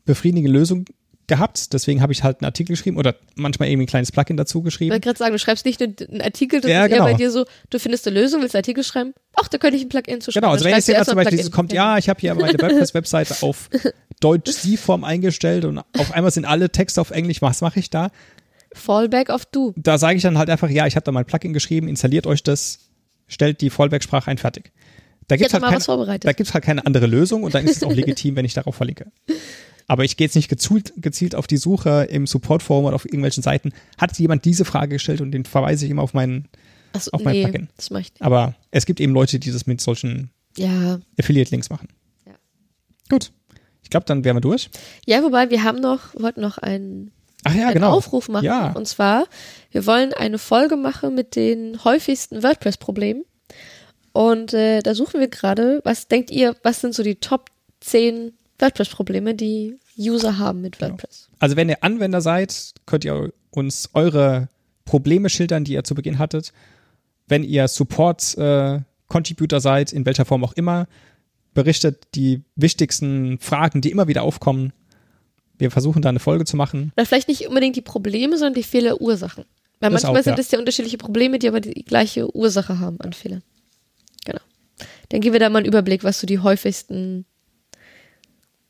[0.05, 0.85] befriedigende Lösung
[1.27, 1.73] gehabt.
[1.73, 4.63] Deswegen habe ich halt einen Artikel geschrieben oder manchmal irgendwie ein kleines Plugin dazu Ich
[4.65, 4.91] geschrieben.
[4.91, 7.09] wollte gerade sagen, du schreibst nicht einen Artikel, das Ja, ist eher genau.
[7.11, 9.83] bei dir so, du findest eine Lösung, willst einen Artikel schreiben, ach, da könnte ich
[9.83, 10.43] ein Plugin zu schreiben.
[10.43, 11.51] Genau, also wenn jetzt jemand zum Beispiel Plugin.
[11.53, 13.69] kommt, ja, ich habe hier meine WordPress-Webseite auf
[14.21, 18.09] Deutsch-Sie-Form eingestellt und auf einmal sind alle Texte auf Englisch, was mache ich da?
[18.73, 19.73] Fallback auf du.
[19.77, 22.27] da sage ich dann halt einfach, ja, ich habe da mal ein Plugin geschrieben, installiert
[22.27, 22.79] euch das,
[23.27, 24.71] stellt die Fallback-Sprache ein, fertig.
[25.27, 27.91] Da gibt's hätte halt da gibt's halt keine andere Lösung und dann ist es auch
[27.91, 29.11] legitim, wenn ich darauf verlinke.
[29.87, 33.41] Aber ich gehe jetzt nicht gezielt, gezielt auf die Suche im Support-Forum oder auf irgendwelchen
[33.41, 33.71] Seiten.
[33.97, 36.47] Hat jemand diese Frage gestellt und den verweise ich immer auf meinen.
[36.93, 37.69] Achso, auf mein nee, Plugin.
[37.77, 38.21] das mache ich nicht.
[38.21, 40.99] Aber es gibt eben Leute, die das mit solchen Ja.
[41.17, 41.87] Affiliate-Links machen.
[42.25, 42.33] Ja.
[43.09, 43.31] Gut.
[43.83, 44.69] Ich glaube, dann wären wir durch.
[45.05, 47.11] Ja, wobei wir haben noch, wollten noch einen,
[47.45, 47.91] Ach ja, einen genau.
[47.91, 48.43] Aufruf machen.
[48.43, 48.73] Ja.
[48.73, 49.25] Und zwar,
[49.71, 53.23] wir wollen eine Folge machen mit den häufigsten WordPress-Problemen.
[54.11, 58.33] Und äh, da suchen wir gerade, was denkt ihr, was sind so die Top 10
[58.59, 60.91] WordPress-Probleme, die User haben mit Genau.
[60.91, 61.29] WordPress?
[61.39, 64.49] Also wenn ihr Anwender seid, könnt ihr uns eure
[64.85, 66.53] Probleme schildern, die ihr zu Beginn hattet.
[67.27, 70.87] Wenn ihr Support-Contributor seid, in welcher Form auch immer,
[71.53, 74.73] berichtet die wichtigsten Fragen, die immer wieder aufkommen.
[75.57, 76.91] Wir versuchen da eine Folge zu machen.
[76.95, 79.45] Oder vielleicht nicht unbedingt die Probleme, sondern die Fehlerursachen.
[79.79, 82.99] Weil Das manchmal auch, sind es ja unterschiedliche Probleme, die aber die gleiche Ursache haben
[83.01, 83.43] an Fehlern.
[84.25, 84.39] Genau.
[85.09, 87.25] Dann geben wir da mal einen Überblick, was so die häufigsten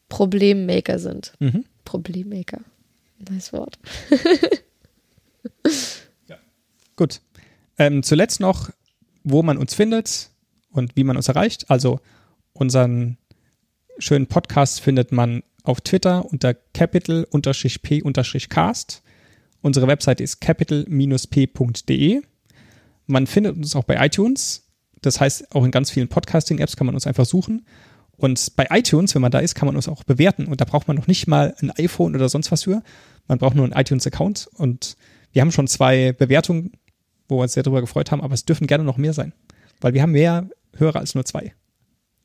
[0.10, 1.34] Problemmaker sind.
[1.39, 1.66] Mhm.
[1.86, 2.62] Problemmaker.
[3.30, 3.80] Nice Wort.
[6.95, 7.22] Gut.
[7.78, 8.70] Ähm, zuletzt noch,
[9.24, 10.30] wo man uns findet
[10.72, 11.70] und wie man uns erreicht.
[11.70, 11.99] Also
[12.53, 13.18] unseren
[13.99, 17.34] schönen Podcast findet man auf Twitter unter capital-p-cast.
[19.62, 22.22] Unsere Webseite ist capital-p.de.
[23.05, 24.64] Man findet uns auch bei iTunes.
[25.01, 27.66] Das heißt, auch in ganz vielen Podcasting-Apps kann man uns einfach suchen.
[28.18, 30.47] Und bei iTunes, wenn man da ist, kann man uns auch bewerten.
[30.47, 32.82] Und da braucht man noch nicht mal ein iPhone oder sonst was für.
[33.28, 34.49] Man braucht nur einen iTunes-Account.
[34.55, 34.97] Und
[35.32, 36.72] wir haben schon zwei Bewertungen,
[37.30, 39.34] wo wir uns sehr darüber gefreut haben, aber es dürfen gerne noch mehr sein.
[39.82, 41.53] Weil wir haben mehr Hörer als nur zwei.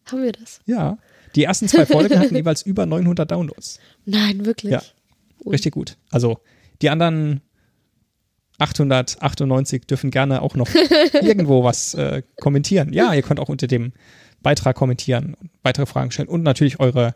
[0.06, 0.60] Haben wir das?
[0.64, 0.98] Ja.
[1.34, 3.78] Die ersten zwei Folgen hatten jeweils über 900 Downloads.
[4.04, 4.72] Nein, wirklich.
[4.72, 4.82] Ja.
[5.46, 5.96] Richtig gut.
[6.10, 6.38] Also
[6.80, 7.42] die anderen
[8.58, 10.68] 898 dürfen gerne auch noch
[11.22, 12.92] irgendwo was äh, kommentieren.
[12.92, 13.92] Ja, ihr könnt auch unter dem
[14.42, 17.14] Beitrag kommentieren weitere Fragen stellen und natürlich eure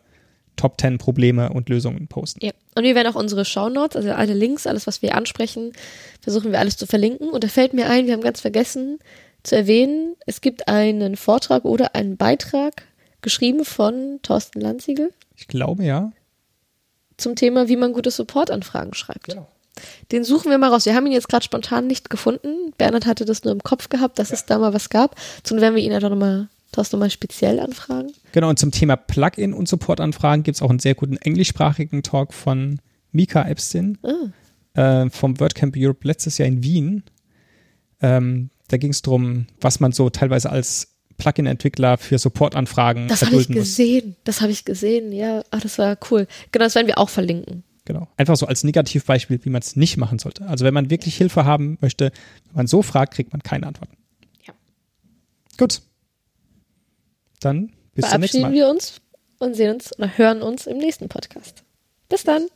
[0.57, 2.45] Top 10 Probleme und Lösungen posten.
[2.45, 2.53] Ja.
[2.75, 5.73] Und wir werden auch unsere Shownotes, also alle Links, alles, was wir ansprechen,
[6.23, 7.29] versuchen wir alles zu verlinken.
[7.29, 8.99] Und da fällt mir ein, wir haben ganz vergessen
[9.43, 12.85] zu erwähnen, es gibt einen Vortrag oder einen Beitrag
[13.21, 16.13] geschrieben von Thorsten Lanziegel Ich glaube ja.
[17.17, 19.25] zum Thema, wie man gute Supportanfragen schreibt.
[19.25, 19.47] Genau.
[20.11, 20.87] Den suchen wir mal raus.
[20.87, 22.73] Wir haben ihn jetzt gerade spontan nicht gefunden.
[22.79, 25.17] Bernhard hatte das nur im Kopf gehabt, dass es da mal was gab.
[25.45, 28.13] So werden wir ihn einfach nochmal, Thorsten nochmal speziell anfragen.
[28.33, 32.35] Genau, und zum Thema Plugin und Supportanfragen gibt es auch einen sehr guten englischsprachigen Talk
[32.35, 32.81] von
[33.13, 33.99] Mika Epstein
[34.75, 35.03] Ah.
[35.05, 37.03] äh, vom WordCamp Europe letztes Jahr in Wien.
[38.01, 43.31] Ähm, da ging es darum, was man so teilweise als Plugin-Entwickler für Supportanfragen Das habe
[43.37, 43.65] ich erdulden muss.
[43.69, 44.17] gesehen.
[44.25, 45.13] Das habe ich gesehen.
[45.13, 46.27] Ja, ach, das war cool.
[46.53, 47.63] Genau, das werden wir auch verlinken.
[47.87, 48.09] Genau.
[48.17, 50.47] Einfach so als Negativbeispiel, wie man es nicht machen sollte.
[50.47, 52.11] Also wenn man wirklich Hilfe haben möchte,
[52.47, 53.97] wenn man so fragt, kriegt man keine Antworten.
[54.47, 54.53] Ja.
[55.57, 55.81] Gut.
[57.41, 58.53] Dann bis zum nächsten Verabschieden Mal.
[58.53, 59.01] wir uns
[59.39, 61.65] und sehen uns oder hören uns im nächsten Podcast.
[62.09, 62.49] Bis dann.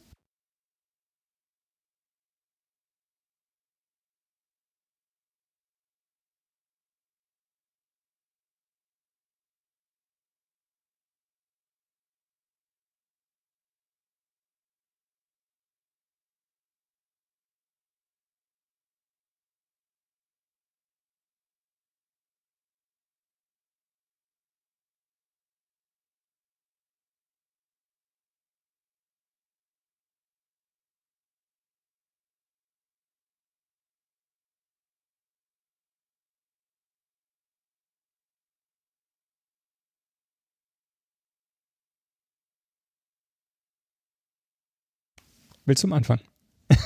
[45.67, 46.21] Willst du zum Anfang?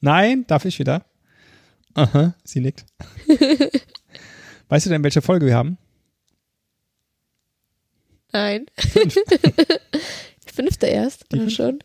[0.00, 1.04] Nein, darf ich wieder?
[1.94, 2.84] Aha, sie nickt.
[4.68, 5.76] weißt du denn, welche Folge wir haben?
[8.32, 8.66] Nein.
[10.46, 11.50] Fünfte erst, Die oder fünfte?
[11.62, 11.78] schon?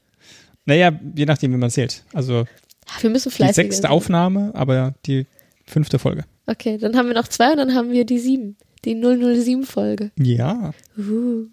[0.65, 2.03] Naja, je nachdem, wie man zählt.
[2.13, 2.45] Also
[2.89, 3.91] Ah, Wir müssen die fleißig sechste sein.
[3.91, 5.25] Aufnahme, aber die
[5.65, 6.23] fünfte Folge.
[6.45, 8.55] Okay, dann haben wir noch zwei und dann haben wir die sieben.
[8.85, 10.11] Die 007-Folge.
[10.17, 10.71] Ja.
[10.97, 11.47] Uh.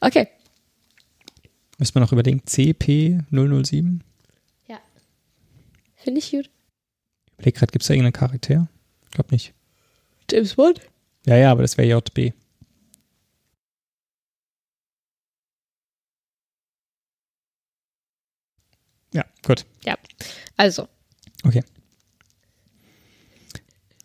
[0.00, 0.26] Okay.
[1.82, 2.40] Müssen wir noch überlegen.
[2.46, 4.02] CP007?
[4.68, 4.78] Ja.
[5.96, 6.48] Finde ich gut.
[7.26, 8.68] Ich überleg grad, gibt es da irgendeinen Charakter?
[9.02, 9.52] Ich glaube nicht.
[10.30, 10.80] James Bond?
[11.26, 12.32] Ja, ja, aber das wäre JB.
[19.12, 19.66] Ja, gut.
[20.56, 20.88] Also.
[21.42, 21.64] Okay.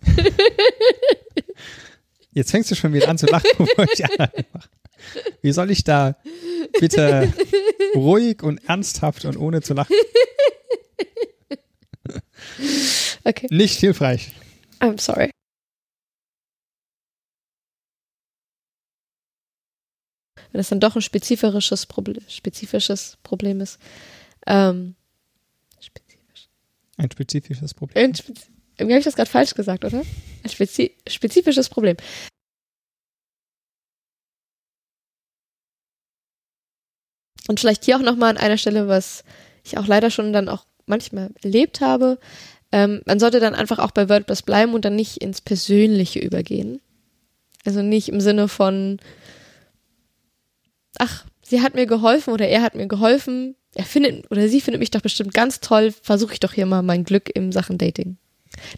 [2.32, 4.69] Jetzt fängst du schon wieder an zu lachen, bevor ich die anderen mache.
[5.41, 6.16] Wie soll ich da
[6.80, 7.34] bitte
[7.95, 9.95] ruhig und ernsthaft und ohne zu lachen?
[13.24, 13.48] Okay.
[13.50, 14.32] Nicht hilfreich.
[14.80, 15.32] I'm sorry.
[20.52, 23.80] Wenn es dann doch ein spezifisches Problem, spezifisches Problem ist.
[24.45, 24.95] Ähm,
[25.80, 26.48] spezifisch.
[26.95, 28.06] Ein spezifisches Problem.
[28.06, 30.04] Ein spez irgendwie habe ich das gerade falsch gesagt, oder?
[30.43, 31.98] Ein spezi spezifisches Problem.
[37.48, 39.24] Und vielleicht hier auch nochmal an einer Stelle, was
[39.64, 42.20] ich auch leider schon dann auch manchmal erlebt habe.
[42.72, 46.82] Ähm, man sollte dann einfach auch bei WordPress bleiben und dann nicht ins Persönliche übergehen.
[47.66, 49.00] Also nicht im Sinne von,
[50.98, 53.56] ach, sie hat mir geholfen oder er hat mir geholfen.
[53.76, 55.93] Er findet oder sie findet mich doch bestimmt ganz toll.
[56.02, 58.18] Versuche ich doch hier mal mein Glück in Sachen Dating.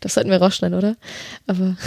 [0.02, 0.98] Das sollten wir rausschneiden, oder?
[1.48, 1.78] Aber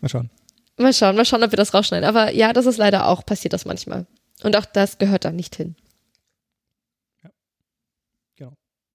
[0.00, 0.30] Mal schauen.
[0.76, 2.08] mal schauen, mal schauen, ob wir das rausschneiden.
[2.08, 4.06] Aber ja, das ist leider auch, passiert das manchmal.
[4.42, 5.74] Und auch das gehört da nicht hin.